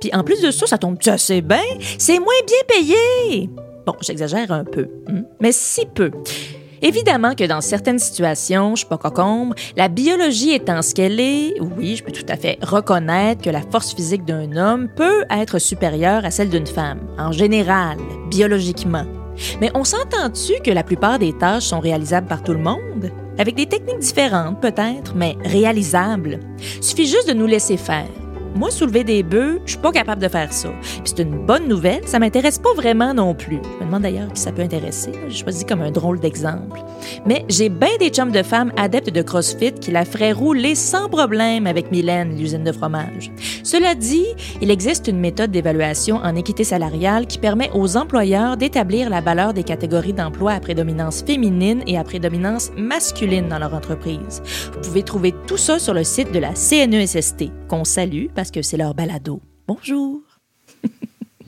Puis 0.00 0.10
en 0.14 0.22
plus 0.22 0.40
de 0.42 0.50
ça, 0.50 0.66
ça 0.66 0.78
tombe 0.78 0.98
assez 1.06 1.40
bien, 1.40 1.62
c'est 1.98 2.18
moins 2.18 2.34
bien 2.46 2.58
payé. 2.68 3.50
Bon, 3.86 3.94
j'exagère 4.00 4.50
un 4.50 4.64
peu, 4.64 4.88
hein, 5.08 5.22
mais 5.40 5.52
si 5.52 5.86
peu. 5.86 6.10
Évidemment 6.82 7.34
que 7.34 7.44
dans 7.44 7.60
certaines 7.60 8.00
situations, 8.00 8.74
je 8.74 8.80
suis 8.80 8.88
pas 8.88 8.98
cocombe, 8.98 9.54
la 9.76 9.88
biologie 9.88 10.52
étant 10.52 10.82
ce 10.82 10.92
qu'elle 10.92 11.20
est, 11.20 11.54
oui, 11.60 11.94
je 11.94 12.02
peux 12.02 12.10
tout 12.10 12.26
à 12.28 12.36
fait 12.36 12.58
reconnaître 12.62 13.42
que 13.42 13.50
la 13.50 13.62
force 13.62 13.94
physique 13.94 14.24
d'un 14.24 14.56
homme 14.56 14.88
peut 14.88 15.24
être 15.30 15.60
supérieure 15.60 16.24
à 16.24 16.32
celle 16.32 16.50
d'une 16.50 16.66
femme, 16.66 16.98
en 17.16 17.30
général, 17.30 17.96
biologiquement. 18.28 19.06
Mais 19.60 19.70
on 19.74 19.84
s'entend-tu 19.84 20.60
que 20.62 20.70
la 20.72 20.82
plupart 20.82 21.20
des 21.20 21.32
tâches 21.32 21.66
sont 21.66 21.80
réalisables 21.80 22.26
par 22.26 22.42
tout 22.42 22.54
le 22.54 22.58
monde? 22.58 23.10
Avec 23.38 23.54
des 23.54 23.66
techniques 23.66 23.98
différentes, 23.98 24.60
peut-être, 24.60 25.14
mais 25.14 25.36
réalisables. 25.44 26.40
Suffit 26.80 27.06
juste 27.06 27.28
de 27.28 27.34
nous 27.34 27.46
laisser 27.46 27.76
faire. 27.76 28.08
Moi, 28.56 28.70
soulever 28.70 29.04
des 29.04 29.22
bœufs, 29.22 29.60
je 29.66 29.72
suis 29.72 29.80
pas 29.80 29.92
capable 29.92 30.22
de 30.22 30.28
faire 30.28 30.50
ça. 30.50 30.70
Puis 30.80 31.02
c'est 31.04 31.22
une 31.22 31.44
bonne 31.44 31.68
nouvelle, 31.68 32.00
ça 32.08 32.18
m'intéresse 32.18 32.58
pas 32.58 32.72
vraiment 32.74 33.12
non 33.12 33.34
plus. 33.34 33.60
Je 33.62 33.80
me 33.80 33.84
demande 33.84 34.04
d'ailleurs 34.04 34.32
qui 34.32 34.40
ça 34.40 34.50
peut 34.50 34.62
intéresser. 34.62 35.12
J'ai 35.28 35.42
choisi 35.42 35.66
comme 35.66 35.82
un 35.82 35.90
drôle 35.90 36.20
d'exemple. 36.20 36.80
Mais 37.26 37.44
j'ai 37.50 37.68
bien 37.68 37.94
des 38.00 38.08
chums 38.08 38.32
de 38.32 38.42
femmes 38.42 38.72
adeptes 38.78 39.10
de 39.10 39.20
CrossFit 39.20 39.74
qui 39.74 39.90
la 39.90 40.06
feraient 40.06 40.32
rouler 40.32 40.74
sans 40.74 41.10
problème 41.10 41.66
avec 41.66 41.90
Mylène, 41.90 42.34
l'usine 42.34 42.64
de 42.64 42.72
fromage. 42.72 43.30
Cela 43.62 43.94
dit, 43.94 44.26
il 44.62 44.70
existe 44.70 45.06
une 45.06 45.20
méthode 45.20 45.50
d'évaluation 45.50 46.16
en 46.16 46.34
équité 46.34 46.64
salariale 46.64 47.26
qui 47.26 47.36
permet 47.36 47.70
aux 47.74 47.98
employeurs 47.98 48.56
d'établir 48.56 49.10
la 49.10 49.20
valeur 49.20 49.52
des 49.52 49.64
catégories 49.64 50.14
d'emploi 50.14 50.52
à 50.52 50.60
prédominance 50.60 51.22
féminine 51.22 51.82
et 51.86 51.98
à 51.98 52.04
prédominance 52.04 52.70
masculine 52.78 53.48
dans 53.48 53.58
leur 53.58 53.74
entreprise. 53.74 54.40
Vous 54.72 54.80
pouvez 54.80 55.02
trouver 55.02 55.34
tout 55.46 55.58
ça 55.58 55.78
sur 55.78 55.92
le 55.92 56.04
site 56.04 56.32
de 56.32 56.38
la 56.38 56.54
CNESST, 56.54 57.50
qu'on 57.66 57.84
salue 57.84 58.26
parce 58.34 58.50
que 58.50 58.62
c'est 58.62 58.76
leur 58.76 58.94
balado. 58.94 59.40
Bonjour! 59.66 60.20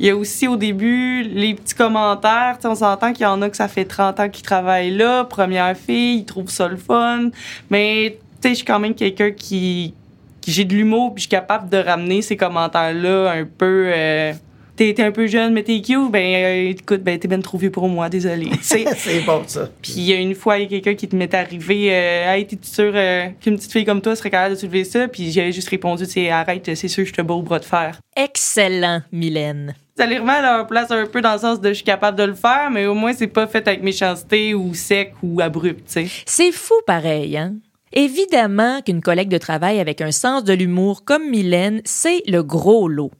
Il 0.00 0.06
y 0.06 0.10
a 0.10 0.16
aussi 0.16 0.46
au 0.46 0.56
début 0.56 1.22
les 1.24 1.54
petits 1.54 1.74
commentaires. 1.74 2.56
on 2.64 2.74
s'entend 2.76 3.12
qu'il 3.12 3.24
y 3.24 3.26
en 3.26 3.42
a 3.42 3.50
que 3.50 3.56
ça 3.56 3.66
fait 3.66 3.84
30 3.84 4.20
ans 4.20 4.28
qu'ils 4.28 4.44
travaillent 4.44 4.94
là, 4.94 5.24
première 5.24 5.76
fille, 5.76 6.18
ils 6.18 6.24
trouvent 6.24 6.50
ça 6.50 6.68
le 6.68 6.76
fun. 6.76 7.30
Mais 7.68 8.18
je 8.44 8.54
suis 8.54 8.64
quand 8.64 8.78
même 8.78 8.94
quelqu'un 8.94 9.32
qui, 9.32 9.94
j'ai 10.46 10.64
de 10.64 10.74
l'humour 10.74 11.14
puis 11.14 11.22
je 11.22 11.28
suis 11.28 11.30
capable 11.30 11.68
de 11.68 11.78
ramener 11.78 12.22
ces 12.22 12.36
commentaires-là 12.36 13.32
un 13.32 13.44
peu. 13.44 13.90
Euh, 13.92 14.32
t'es 14.78 15.02
un 15.02 15.10
peu 15.10 15.26
jeune, 15.26 15.52
mais 15.52 15.62
t'es 15.62 15.80
cute, 15.80 16.10
ben 16.10 16.34
euh, 16.34 16.70
écoute, 16.70 17.02
ben 17.02 17.18
t'es 17.18 17.28
bien 17.28 17.40
trop 17.40 17.58
vieux 17.58 17.70
pour 17.70 17.88
moi, 17.88 18.08
désolé. 18.08 18.48
c'est 18.60 18.84
bon 19.26 19.42
ça. 19.46 19.68
Puis 19.82 19.94
il 19.96 20.04
y 20.04 20.12
a 20.12 20.16
une 20.16 20.34
fois, 20.34 20.58
il 20.58 20.62
y 20.62 20.66
a 20.66 20.68
quelqu'un 20.68 20.94
qui 20.94 21.08
te 21.08 21.16
m'est 21.16 21.34
arrivé, 21.34 21.88
euh, 21.92 22.32
hey, 22.32 22.46
t'es 22.46 22.58
sûr 22.62 22.92
euh, 22.94 23.28
qu'une 23.40 23.56
petite 23.56 23.72
fille 23.72 23.84
comme 23.84 24.00
toi 24.00 24.14
serait 24.14 24.30
capable 24.30 24.54
de 24.54 24.60
soulever 24.60 24.84
ça? 24.84 25.08
Puis 25.08 25.32
j'avais 25.32 25.52
juste 25.52 25.68
répondu, 25.68 26.04
c'est 26.06 26.30
arrête, 26.30 26.74
c'est 26.74 26.88
sûr, 26.88 27.04
je 27.04 27.12
te 27.12 27.22
bats 27.22 27.34
au 27.34 27.42
bras 27.42 27.58
de 27.58 27.64
fer. 27.64 28.00
Excellent, 28.16 29.02
Mylène. 29.12 29.74
Ça 29.96 30.06
les 30.06 30.18
remet 30.18 30.32
à 30.32 30.42
leur 30.42 30.66
place 30.68 30.90
un 30.92 31.06
peu 31.06 31.20
dans 31.20 31.32
le 31.32 31.40
sens 31.40 31.60
de 31.60 31.70
je 31.70 31.74
suis 31.74 31.84
capable 31.84 32.16
de 32.16 32.22
le 32.22 32.34
faire, 32.34 32.70
mais 32.70 32.86
au 32.86 32.94
moins 32.94 33.12
c'est 33.12 33.26
pas 33.26 33.48
fait 33.48 33.66
avec 33.66 33.82
méchanceté 33.82 34.54
ou 34.54 34.72
sec 34.74 35.12
ou 35.24 35.40
abrupt, 35.40 35.86
tu 35.86 36.06
sais. 36.06 36.06
C'est 36.24 36.52
fou 36.52 36.74
pareil, 36.86 37.36
hein? 37.36 37.54
Évidemment 37.92 38.80
qu'une 38.82 39.00
collègue 39.00 39.30
de 39.30 39.38
travail 39.38 39.80
avec 39.80 40.00
un 40.00 40.12
sens 40.12 40.44
de 40.44 40.52
l'humour 40.52 41.04
comme 41.04 41.28
Mylène, 41.30 41.80
c'est 41.84 42.22
le 42.26 42.42
gros 42.42 42.86
lot. 42.86 43.10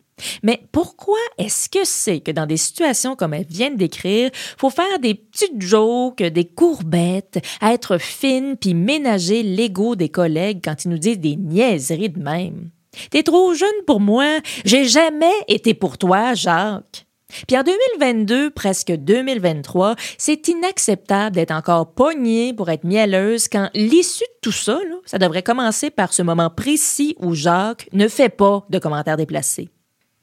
Mais 0.42 0.62
pourquoi 0.72 1.18
est-ce 1.38 1.68
que 1.68 1.84
c'est 1.84 2.20
que 2.20 2.30
dans 2.30 2.46
des 2.46 2.56
situations 2.56 3.16
comme 3.16 3.34
elle 3.34 3.46
vient 3.46 3.70
de 3.70 3.76
décrire, 3.76 4.30
faut 4.56 4.70
faire 4.70 4.98
des 5.00 5.14
petites 5.14 5.60
jokes, 5.60 6.22
des 6.22 6.44
courbettes, 6.44 7.44
être 7.62 7.98
fine 7.98 8.56
puis 8.56 8.74
ménager 8.74 9.42
l'ego 9.42 9.96
des 9.96 10.08
collègues 10.08 10.60
quand 10.64 10.84
ils 10.84 10.90
nous 10.90 10.98
disent 10.98 11.20
des 11.20 11.36
niaiseries 11.36 12.10
de 12.10 12.22
même? 12.22 12.70
T'es 13.10 13.22
trop 13.22 13.54
jeune 13.54 13.68
pour 13.86 14.00
moi, 14.00 14.40
j'ai 14.64 14.84
jamais 14.84 15.26
été 15.46 15.74
pour 15.74 15.98
toi, 15.98 16.34
Jacques. 16.34 17.06
Puis 17.46 17.58
en 17.58 17.62
2022, 17.62 18.50
presque 18.50 18.90
2023, 18.90 19.96
c'est 20.16 20.48
inacceptable 20.48 21.36
d'être 21.36 21.50
encore 21.50 21.92
pogné 21.92 22.54
pour 22.54 22.70
être 22.70 22.84
mielleuse 22.84 23.48
quand 23.48 23.68
l'issue 23.74 24.24
de 24.24 24.40
tout 24.40 24.52
ça, 24.52 24.78
ça 25.04 25.18
devrait 25.18 25.42
commencer 25.42 25.90
par 25.90 26.12
ce 26.12 26.22
moment 26.22 26.50
précis 26.50 27.16
où 27.18 27.34
Jacques 27.34 27.88
ne 27.92 28.08
fait 28.08 28.30
pas 28.30 28.64
de 28.70 28.78
commentaires 28.78 29.18
déplacés. 29.18 29.68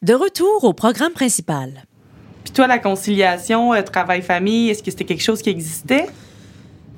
De 0.06 0.14
retour 0.14 0.64
au 0.64 0.72
programme 0.72 1.14
principal. 1.14 1.84
Puis 2.44 2.54
toi, 2.54 2.68
la 2.68 2.78
conciliation, 2.78 3.74
euh, 3.74 3.82
travail-famille, 3.82 4.70
est-ce 4.70 4.84
que 4.84 4.92
c'était 4.92 5.04
quelque 5.04 5.24
chose 5.24 5.42
qui 5.42 5.50
existait? 5.50 6.06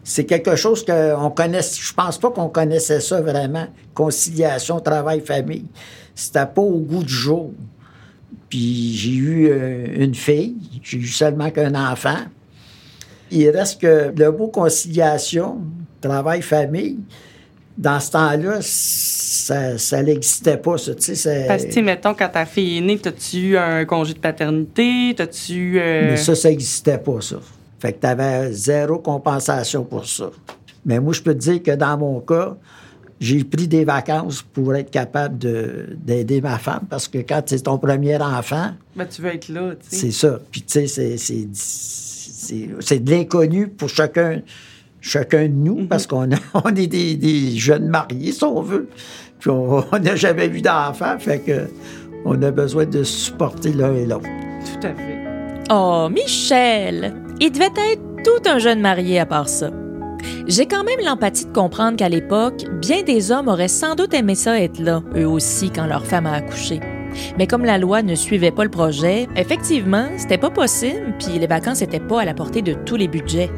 C'est 0.03 0.25
quelque 0.25 0.57
chose 0.57 0.83
qu'on 0.83 1.29
connaît. 1.29 1.61
Je 1.61 1.93
pense 1.93 2.17
pas 2.17 2.31
qu'on 2.31 2.49
connaissait 2.49 2.99
ça 2.99 3.21
vraiment. 3.21 3.67
Conciliation, 3.93 4.81
travail-famille. 4.81 5.67
C'était 6.15 6.47
pas 6.47 6.61
au 6.61 6.79
goût 6.79 7.01
du 7.01 7.13
jour. 7.13 7.53
Puis 8.49 8.93
j'ai 8.97 9.13
eu 9.13 9.49
euh, 9.51 10.03
une 10.03 10.13
fille. 10.13 10.57
J'ai 10.83 10.97
eu 10.97 11.07
seulement 11.07 11.49
qu'un 11.49 11.75
enfant. 11.75 12.25
Il 13.31 13.49
reste 13.51 13.79
que 13.79 14.13
le 14.13 14.31
mot 14.33 14.49
conciliation, 14.49 15.61
travail-famille, 16.01 16.99
dans 17.77 17.99
ce 17.99 18.11
temps-là, 18.11 18.57
ça, 18.61 19.77
ça 19.77 20.01
n'existait 20.01 20.57
pas, 20.57 20.77
ça. 20.77 20.93
Parce 21.47 21.65
que, 21.65 21.79
mettons, 21.79 22.13
quand 22.13 22.29
ta 22.29 22.45
fille 22.45 22.79
est 22.79 22.81
née, 22.81 22.99
as-tu 23.05 23.37
eu 23.37 23.57
un 23.57 23.85
congé 23.85 24.13
de 24.13 24.19
paternité? 24.19 25.13
T'as-tu. 25.15 25.79
Euh... 25.79 26.11
Mais 26.11 26.17
ça, 26.17 26.33
ça 26.35 26.49
n'existait 26.49 26.97
pas, 26.97 27.21
ça. 27.21 27.37
Fait 27.79 27.93
que 27.93 28.01
tu 28.01 28.07
avais 28.07 28.51
zéro 28.51 28.97
compensation 28.97 29.83
pour 29.83 30.07
ça. 30.07 30.31
Mais 30.85 30.99
moi, 30.99 31.13
je 31.13 31.21
peux 31.21 31.35
te 31.35 31.39
dire 31.39 31.61
que 31.61 31.71
dans 31.71 31.97
mon 31.97 32.19
cas, 32.19 32.57
j'ai 33.19 33.43
pris 33.43 33.67
des 33.67 33.85
vacances 33.85 34.41
pour 34.41 34.75
être 34.75 34.89
capable 34.89 35.37
d'aider 35.37 36.41
ma 36.41 36.57
femme 36.57 36.85
parce 36.89 37.07
que 37.07 37.19
quand 37.19 37.43
c'est 37.45 37.61
ton 37.61 37.77
premier 37.77 38.17
enfant. 38.17 38.71
Ben, 38.95 39.05
tu 39.05 39.21
veux 39.21 39.33
être 39.33 39.49
là, 39.49 39.73
tu 39.75 39.87
sais. 39.89 39.97
C'est 39.97 40.11
ça. 40.11 40.39
Puis, 40.51 40.61
tu 40.63 40.87
sais, 40.87 41.17
c'est 42.79 42.99
de 42.99 43.11
l'inconnu 43.11 43.67
pour 43.67 43.89
chacun 43.89 44.41
chacun 45.07 45.43
de 45.43 45.53
nous, 45.53 45.81
mm-hmm. 45.81 45.87
parce 45.87 46.07
qu'on 46.07 46.29
on 46.53 46.75
est 46.75 46.87
des, 46.87 47.15
des, 47.15 47.57
jeunes 47.57 47.87
mariés, 47.87 48.31
si 48.31 48.43
on 48.43 48.61
veut. 48.61 48.87
Puis 49.39 49.49
on 49.49 49.83
n'a 50.01 50.15
jamais 50.15 50.47
vu 50.47 50.61
d'enfant, 50.61 51.17
fait 51.19 51.39
que 51.39 51.67
on 52.25 52.41
a 52.41 52.51
besoin 52.51 52.85
de 52.85 53.03
supporter 53.03 53.71
l'un 53.71 53.93
et 53.93 54.05
l'autre. 54.05 54.27
Tout 54.65 54.87
à 54.87 54.93
fait. 54.93 55.17
Oh, 55.69 56.07
Michel! 56.11 57.13
Il 57.39 57.51
devait 57.51 57.65
être 57.65 58.01
tout 58.23 58.49
un 58.49 58.57
jeune 58.57 58.81
marié 58.81 59.19
à 59.19 59.25
part 59.25 59.47
ça. 59.47 59.69
J'ai 60.47 60.65
quand 60.65 60.83
même 60.83 60.99
l'empathie 61.05 61.45
de 61.45 61.53
comprendre 61.53 61.97
qu'à 61.97 62.09
l'époque, 62.09 62.65
bien 62.81 63.03
des 63.03 63.31
hommes 63.31 63.47
auraient 63.47 63.67
sans 63.67 63.95
doute 63.95 64.13
aimé 64.13 64.35
ça 64.35 64.59
être 64.59 64.79
là, 64.79 65.03
eux 65.15 65.27
aussi, 65.27 65.69
quand 65.69 65.85
leur 65.85 66.05
femme 66.05 66.25
a 66.25 66.33
accouché. 66.33 66.79
Mais 67.37 67.47
comme 67.47 67.65
la 67.65 67.77
loi 67.77 68.01
ne 68.01 68.15
suivait 68.15 68.51
pas 68.51 68.63
le 68.63 68.69
projet, 68.69 69.27
effectivement, 69.35 70.07
c'était 70.17 70.37
pas 70.37 70.49
possible, 70.49 71.15
puis 71.19 71.39
les 71.39 71.47
vacances 71.47 71.81
n'étaient 71.81 71.99
pas 71.99 72.21
à 72.21 72.25
la 72.25 72.33
portée 72.33 72.61
de 72.61 72.73
tous 72.73 72.95
les 72.95 73.07
budgets. 73.07 73.49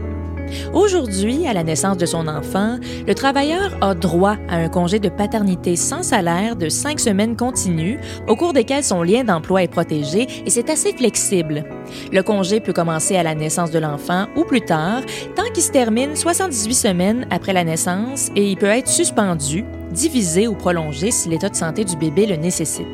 Aujourd'hui, 0.74 1.48
à 1.48 1.54
la 1.54 1.64
naissance 1.64 1.98
de 1.98 2.06
son 2.06 2.28
enfant, 2.28 2.78
le 3.08 3.16
travailleur 3.16 3.78
a 3.82 3.96
droit 3.96 4.38
à 4.48 4.58
un 4.58 4.70
congé 4.70 5.00
de 5.00 5.10
paternité 5.10 5.76
sans 5.76 6.04
salaire 6.04 6.56
de 6.56 6.70
cinq 6.70 7.00
semaines 7.00 7.36
continues, 7.36 8.00
au 8.28 8.36
cours 8.36 8.54
desquelles 8.54 8.84
son 8.84 9.04
lien 9.04 9.24
d'emploi 9.24 9.64
est 9.64 9.68
protégé 9.68 10.28
et 10.46 10.50
c'est 10.50 10.70
assez 10.70 10.94
flexible. 10.94 11.64
Le 12.12 12.22
congé 12.22 12.60
peut 12.60 12.74
commencer 12.74 13.16
à 13.16 13.24
la 13.24 13.36
naissance 13.36 13.72
de 13.72 13.80
l'enfant 13.80 14.28
ou 14.36 14.44
plus 14.44 14.62
tard, 14.62 15.02
tant 15.36 15.50
qu'il 15.54 15.64
se 15.64 15.72
termine 15.72 16.16
78 16.16 16.74
semaines 16.74 17.28
après 17.30 17.54
la 17.54 17.64
naissance 17.64 18.30
et 18.36 18.50
il 18.52 18.58
peut 18.58 18.68
être 18.68 18.88
suspendu, 18.88 19.66
divisé 19.92 20.48
ou 20.48 20.56
prolongé 20.56 21.12
si 21.12 21.30
l'état 21.30 21.50
de 21.50 21.56
santé 21.56 21.84
du 21.84 21.96
bébé 21.96 22.26
le 22.26 22.36
nécessite. 22.36 22.88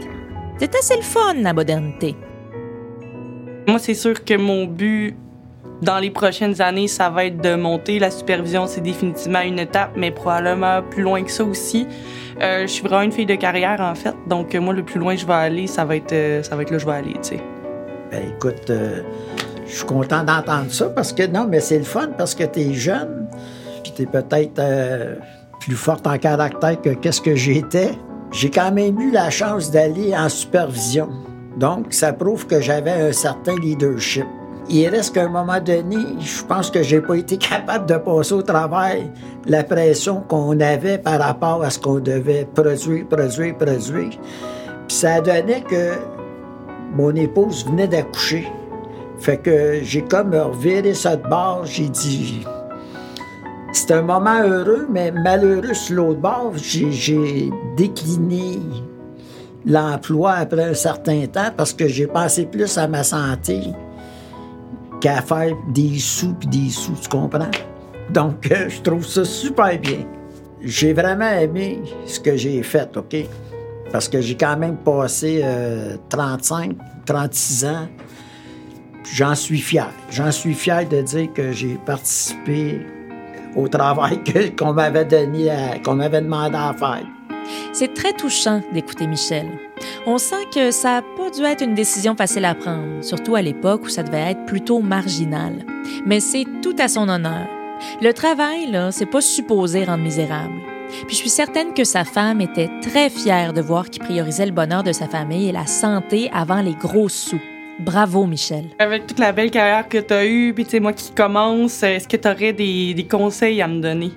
C'est 0.57 0.73
assez 0.75 0.95
le 0.95 1.01
fun, 1.01 1.33
la 1.41 1.53
modernité. 1.53 2.15
Moi, 3.67 3.79
c'est 3.79 3.95
sûr 3.95 4.23
que 4.23 4.37
mon 4.37 4.65
but 4.65 5.15
dans 5.81 5.99
les 5.99 6.09
prochaines 6.09 6.61
années, 6.61 6.87
ça 6.87 7.09
va 7.09 7.25
être 7.25 7.41
de 7.41 7.55
monter. 7.55 7.99
La 7.99 8.11
supervision, 8.11 8.65
c'est 8.67 8.81
définitivement 8.81 9.41
une 9.41 9.59
étape, 9.59 9.91
mais 9.95 10.11
probablement 10.11 10.81
plus 10.81 11.03
loin 11.03 11.23
que 11.23 11.31
ça 11.31 11.43
aussi. 11.43 11.87
Euh, 12.41 12.61
je 12.61 12.67
suis 12.67 12.83
vraiment 12.83 13.03
une 13.03 13.11
fille 13.11 13.25
de 13.25 13.35
carrière, 13.35 13.81
en 13.81 13.95
fait. 13.95 14.15
Donc, 14.27 14.53
moi, 14.55 14.73
le 14.73 14.83
plus 14.83 14.99
loin 14.99 15.15
je 15.15 15.25
vais 15.25 15.33
aller, 15.33 15.67
ça 15.67 15.85
va 15.85 15.95
être, 15.95 16.13
euh, 16.13 16.43
ça 16.43 16.55
va 16.55 16.63
être 16.63 16.71
là 16.71 16.77
que 16.77 16.81
je 16.81 16.87
vais 16.87 16.95
aller, 16.95 17.13
tu 17.13 17.19
sais. 17.21 17.39
Ben, 18.11 18.21
écoute, 18.35 18.69
euh, 18.69 19.01
je 19.67 19.75
suis 19.75 19.85
content 19.85 20.23
d'entendre 20.23 20.71
ça 20.71 20.89
parce 20.89 21.11
que, 21.11 21.27
non, 21.27 21.47
mais 21.49 21.59
c'est 21.59 21.77
le 21.77 21.83
fun 21.83 22.09
parce 22.17 22.35
que 22.35 22.43
tu 22.43 22.61
es 22.61 22.73
jeune, 22.73 23.27
puis 23.83 23.93
tu 23.95 24.03
es 24.03 24.05
peut-être 24.05 24.61
plus 25.59 25.75
forte 25.75 26.07
en 26.07 26.17
caractère 26.17 26.79
que 26.81 26.89
qu'est-ce 26.89 27.21
que 27.21 27.35
j'étais. 27.35 27.91
J'ai 28.31 28.49
quand 28.49 28.71
même 28.71 28.99
eu 28.99 29.11
la 29.11 29.29
chance 29.29 29.71
d'aller 29.71 30.15
en 30.15 30.29
supervision. 30.29 31.09
Donc, 31.57 31.93
ça 31.93 32.11
prouve 32.11 32.47
que 32.47 32.61
j'avais 32.61 32.91
un 32.91 33.11
certain 33.11 33.55
leadership 33.57 34.25
il 34.69 34.87
reste 34.87 35.13
qu'à 35.13 35.25
un 35.25 35.29
moment 35.29 35.59
donné, 35.59 35.97
je 36.19 36.43
pense 36.43 36.71
que 36.71 36.81
j'ai 36.81 37.01
pas 37.01 37.15
été 37.15 37.37
capable 37.37 37.85
de 37.85 37.95
passer 37.95 38.33
au 38.33 38.41
travail 38.41 39.11
la 39.45 39.63
pression 39.63 40.21
qu'on 40.21 40.59
avait 40.59 40.97
par 40.97 41.19
rapport 41.19 41.63
à 41.63 41.69
ce 41.69 41.79
qu'on 41.79 41.99
devait 41.99 42.47
produire, 42.53 43.05
produire, 43.07 43.55
produire. 43.57 44.09
Puis 44.87 44.97
ça 44.97 45.21
donnait 45.21 45.61
que 45.61 45.93
mon 46.95 47.13
épouse 47.15 47.65
venait 47.65 47.87
d'accoucher. 47.87 48.47
Fait 49.19 49.37
que 49.37 49.79
j'ai 49.81 50.01
comme 50.01 50.33
reviré 50.33 50.93
ça 50.93 51.15
de 51.15 51.27
bord, 51.27 51.65
j'ai 51.65 51.89
dit. 51.89 52.45
C'est 53.71 53.91
un 53.91 54.01
moment 54.01 54.41
heureux, 54.41 54.87
mais 54.89 55.11
malheureux 55.11 55.73
sur 55.73 55.95
l'autre 55.95 56.19
bord. 56.19 56.53
J'ai 56.55 57.49
décliné 57.75 58.59
l'emploi 59.65 60.33
après 60.33 60.63
un 60.63 60.73
certain 60.73 61.25
temps 61.25 61.49
parce 61.55 61.73
que 61.73 61.87
j'ai 61.87 62.07
pensé 62.07 62.45
plus 62.45 62.77
à 62.77 62.87
ma 62.87 63.03
santé 63.03 63.73
qu'à 65.05 65.21
faire 65.21 65.55
des 65.67 65.99
sous 65.99 66.33
puis 66.33 66.47
des 66.47 66.71
sous, 66.71 66.95
tu 66.99 67.07
comprends? 67.07 67.51
Donc, 68.09 68.51
euh, 68.51 68.67
je 68.67 68.81
trouve 68.81 69.05
ça 69.05 69.23
super 69.23 69.77
bien. 69.77 69.99
J'ai 70.61 70.93
vraiment 70.93 71.29
aimé 71.29 71.79
ce 72.07 72.19
que 72.19 72.35
j'ai 72.35 72.63
fait, 72.63 72.89
OK? 72.97 73.15
Parce 73.91 74.09
que 74.09 74.19
j'ai 74.19 74.35
quand 74.35 74.57
même 74.57 74.77
passé 74.77 75.45
35, 76.09 76.71
euh, 76.71 76.73
36 77.05 77.65
ans. 77.65 77.87
J'en 79.13 79.35
suis 79.35 79.59
fier. 79.59 79.91
J'en 80.09 80.31
suis 80.31 80.55
fier 80.55 80.89
de 80.89 81.03
dire 81.03 81.31
que 81.33 81.51
j'ai 81.51 81.77
participé 81.85 82.81
au 83.55 83.67
travail 83.67 84.23
qu'on 84.57 84.73
m'avait 84.73 85.05
donné, 85.05 85.51
qu'on 85.85 85.97
m'avait 85.97 86.21
demandé 86.21 86.57
à 86.57 86.73
faire. 86.73 87.05
C'est 87.73 87.93
très 87.93 88.13
touchant 88.13 88.61
d'écouter 88.73 89.07
Michel. 89.07 89.47
On 90.05 90.17
sent 90.17 90.45
que 90.53 90.71
ça 90.71 90.91
n'a 90.91 91.01
pas 91.01 91.29
dû 91.29 91.43
être 91.43 91.63
une 91.63 91.75
décision 91.75 92.15
facile 92.15 92.45
à 92.45 92.55
prendre, 92.55 93.03
surtout 93.03 93.35
à 93.35 93.41
l'époque 93.41 93.83
où 93.85 93.89
ça 93.89 94.03
devait 94.03 94.31
être 94.31 94.45
plutôt 94.45 94.79
marginal. 94.79 95.65
Mais 96.05 96.19
c'est 96.19 96.45
tout 96.61 96.75
à 96.79 96.87
son 96.87 97.09
honneur. 97.09 97.47
Le 98.01 98.11
travail, 98.13 98.71
là, 98.71 98.91
c'est 98.91 99.05
pas 99.05 99.21
supposé 99.21 99.83
rendre 99.83 100.03
misérable. 100.03 100.55
Puis 101.07 101.15
je 101.15 101.15
suis 101.15 101.29
certaine 101.29 101.73
que 101.73 101.83
sa 101.83 102.03
femme 102.03 102.41
était 102.41 102.69
très 102.81 103.09
fière 103.09 103.53
de 103.53 103.61
voir 103.61 103.89
qu'il 103.89 104.03
priorisait 104.03 104.45
le 104.45 104.51
bonheur 104.51 104.83
de 104.83 104.91
sa 104.91 105.07
famille 105.07 105.49
et 105.49 105.51
la 105.51 105.65
santé 105.65 106.29
avant 106.33 106.61
les 106.61 106.75
gros 106.75 107.09
sous. 107.09 107.41
Bravo, 107.79 108.25
Michel. 108.25 108.69
Avec 108.79 109.05
toute 109.05 109.19
la 109.19 109.33
belle 109.33 109.51
carrière 109.51 109.89
que 109.89 109.97
tu 109.97 110.13
as 110.13 110.25
eue, 110.25 110.53
puis 110.53 110.63
tu 110.63 110.71
sais, 110.71 110.79
moi 110.79 110.93
qui 110.93 111.11
commence, 111.11 111.83
est-ce 111.83 112.07
que 112.07 112.15
tu 112.15 112.27
aurais 112.27 112.53
des, 112.53 112.93
des 112.93 113.05
conseils 113.05 113.61
à 113.61 113.67
me 113.67 113.81
donner? 113.81 114.11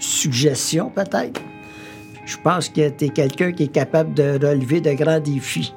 Suggestions, 0.00 0.90
peut-être? 0.90 1.40
je 2.30 2.36
pense 2.42 2.68
que 2.68 2.88
tu 2.88 3.06
es 3.06 3.08
quelqu'un 3.08 3.52
qui 3.52 3.64
est 3.64 3.72
capable 3.72 4.14
de 4.14 4.38
relever 4.46 4.80
de 4.80 4.92
grands 4.92 5.18
défis. 5.18 5.74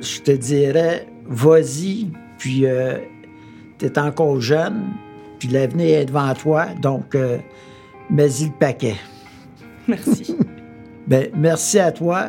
Je 0.00 0.20
te 0.20 0.30
dirais, 0.30 1.06
vas-y, 1.26 2.12
puis 2.38 2.64
euh, 2.64 2.98
tu 3.78 3.86
es 3.86 3.98
encore 3.98 4.40
jeune, 4.40 4.84
puis 5.40 5.48
l'avenir 5.48 5.98
est 5.98 6.04
devant 6.06 6.32
toi, 6.34 6.66
donc 6.80 7.14
euh, 7.16 7.38
mets-y 8.08 8.46
le 8.46 8.52
paquet. 8.52 8.96
Merci. 9.88 10.36
ben, 11.08 11.28
merci 11.34 11.80
à 11.80 11.90
toi. 11.90 12.28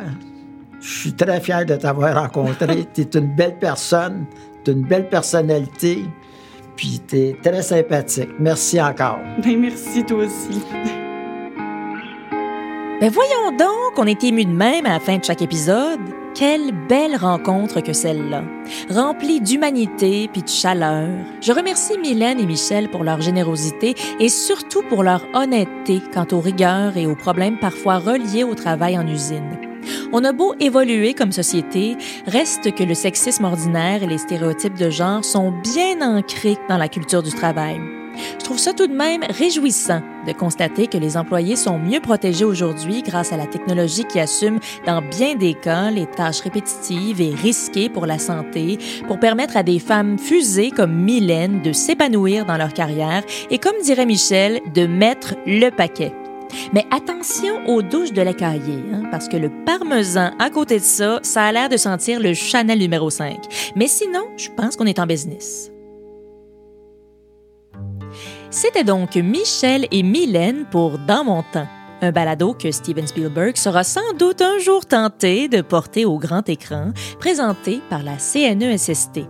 Je 0.80 0.88
suis 0.88 1.12
très 1.12 1.40
fier 1.40 1.64
de 1.64 1.76
t'avoir 1.76 2.20
rencontré. 2.20 2.86
tu 2.94 3.02
es 3.02 3.18
une 3.18 3.36
belle 3.36 3.58
personne, 3.60 4.24
tu 4.64 4.72
une 4.72 4.82
belle 4.82 5.08
personnalité, 5.08 6.02
puis 6.76 7.00
tu 7.06 7.16
es 7.16 7.36
très 7.42 7.62
sympathique. 7.62 8.30
Merci 8.38 8.80
encore. 8.80 9.18
Ben, 9.44 9.58
merci 9.58 10.04
toi 10.04 10.24
aussi. 10.24 10.60
Mais 13.00 13.08
ben, 13.08 13.10
voyons 13.10 13.56
donc 13.56 13.94
qu'on 13.94 14.06
est 14.06 14.22
ému 14.24 14.44
de 14.44 14.50
même 14.50 14.84
à 14.86 14.90
la 14.90 15.00
fin 15.00 15.16
de 15.16 15.24
chaque 15.24 15.42
épisode. 15.42 16.00
Quelle 16.34 16.72
belle 16.88 17.16
rencontre 17.16 17.80
que 17.80 17.92
celle-là, 17.92 18.44
remplie 18.88 19.40
d'humanité 19.40 20.28
puis 20.32 20.42
de 20.42 20.48
chaleur. 20.48 21.08
Je 21.40 21.52
remercie 21.52 21.98
Mylène 21.98 22.38
et 22.38 22.46
Michel 22.46 22.88
pour 22.88 23.02
leur 23.02 23.20
générosité 23.20 23.94
et 24.20 24.28
surtout 24.28 24.82
pour 24.88 25.02
leur 25.02 25.22
honnêteté 25.34 26.00
quant 26.14 26.26
aux 26.32 26.40
rigueurs 26.40 26.96
et 26.96 27.06
aux 27.06 27.16
problèmes 27.16 27.58
parfois 27.58 27.98
reliés 27.98 28.44
au 28.44 28.54
travail 28.54 28.96
en 28.96 29.06
usine. 29.06 29.69
On 30.12 30.24
a 30.24 30.32
beau 30.32 30.54
évoluer 30.60 31.14
comme 31.14 31.32
société, 31.32 31.96
reste 32.26 32.74
que 32.74 32.84
le 32.84 32.94
sexisme 32.94 33.44
ordinaire 33.44 34.02
et 34.02 34.06
les 34.06 34.18
stéréotypes 34.18 34.78
de 34.78 34.90
genre 34.90 35.24
sont 35.24 35.52
bien 35.62 36.00
ancrés 36.02 36.58
dans 36.68 36.78
la 36.78 36.88
culture 36.88 37.22
du 37.22 37.30
travail. 37.30 37.80
Je 38.38 38.44
trouve 38.44 38.58
ça 38.58 38.72
tout 38.72 38.86
de 38.86 38.94
même 38.94 39.22
réjouissant 39.28 40.02
de 40.26 40.32
constater 40.32 40.86
que 40.86 40.98
les 40.98 41.16
employés 41.16 41.56
sont 41.56 41.78
mieux 41.78 42.00
protégés 42.00 42.44
aujourd'hui 42.44 43.02
grâce 43.02 43.32
à 43.32 43.36
la 43.36 43.46
technologie 43.46 44.04
qui 44.04 44.20
assume 44.20 44.58
dans 44.86 45.02
bien 45.02 45.36
des 45.36 45.54
cas 45.54 45.90
les 45.90 46.06
tâches 46.06 46.40
répétitives 46.40 47.20
et 47.20 47.34
risquées 47.34 47.88
pour 47.88 48.06
la 48.06 48.18
santé 48.18 48.78
pour 49.06 49.18
permettre 49.18 49.56
à 49.56 49.62
des 49.62 49.78
femmes 49.78 50.18
fusées 50.18 50.70
comme 50.70 50.92
Mylène 50.92 51.62
de 51.62 51.72
s'épanouir 51.72 52.44
dans 52.44 52.56
leur 52.56 52.74
carrière 52.74 53.22
et 53.50 53.58
comme 53.58 53.80
dirait 53.82 54.06
Michel, 54.06 54.60
de 54.74 54.86
mettre 54.86 55.34
le 55.46 55.70
paquet. 55.70 56.12
Mais 56.72 56.86
attention 56.90 57.66
aux 57.66 57.82
douches 57.82 58.12
de 58.12 58.22
la 58.22 58.30
hein, 58.30 59.02
parce 59.10 59.28
que 59.28 59.36
le 59.36 59.50
parmesan 59.64 60.30
à 60.38 60.50
côté 60.50 60.78
de 60.78 60.84
ça, 60.84 61.20
ça 61.22 61.44
a 61.44 61.52
l'air 61.52 61.68
de 61.68 61.76
sentir 61.76 62.20
le 62.20 62.34
Chanel 62.34 62.78
numéro 62.78 63.10
5. 63.10 63.72
Mais 63.76 63.86
sinon, 63.86 64.24
je 64.36 64.48
pense 64.56 64.76
qu'on 64.76 64.86
est 64.86 64.98
en 64.98 65.06
business. 65.06 65.70
C'était 68.50 68.84
donc 68.84 69.14
Michel 69.14 69.86
et 69.90 70.02
Mylène 70.02 70.66
pour 70.70 70.98
Dans 70.98 71.24
mon 71.24 71.42
temps, 71.52 71.68
un 72.02 72.12
balado 72.12 72.54
que 72.54 72.72
Steven 72.72 73.06
Spielberg 73.06 73.56
sera 73.56 73.84
sans 73.84 74.12
doute 74.18 74.42
un 74.42 74.58
jour 74.58 74.86
tenté 74.86 75.48
de 75.48 75.60
porter 75.60 76.04
au 76.04 76.18
grand 76.18 76.48
écran, 76.48 76.92
présenté 77.18 77.80
par 77.90 78.02
la 78.02 78.18
CNESST. 78.18 79.20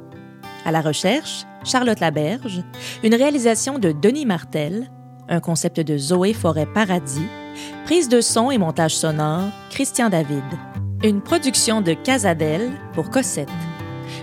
À 0.65 0.73
la 0.73 0.81
recherche, 0.81 1.45
Charlotte 1.65 2.01
Laberge, 2.01 2.63
une 3.03 3.15
réalisation 3.15 3.79
de 3.79 3.93
Denis 3.93 4.27
Martel, 4.27 4.91
un 5.31 5.41
concept 5.41 5.81
de 5.81 5.97
Zoé 5.97 6.35
Forêt-Paradis, 6.35 7.27
prise 7.85 8.09
de 8.09 8.21
son 8.21 8.51
et 8.51 8.59
montage 8.59 8.97
sonore, 8.97 9.49
Christian 9.71 10.11
David. 10.11 10.43
Une 11.03 11.23
production 11.23 11.81
de 11.81 11.95
Casadel 11.95 12.73
pour 12.93 13.09
Cossette. 13.09 13.49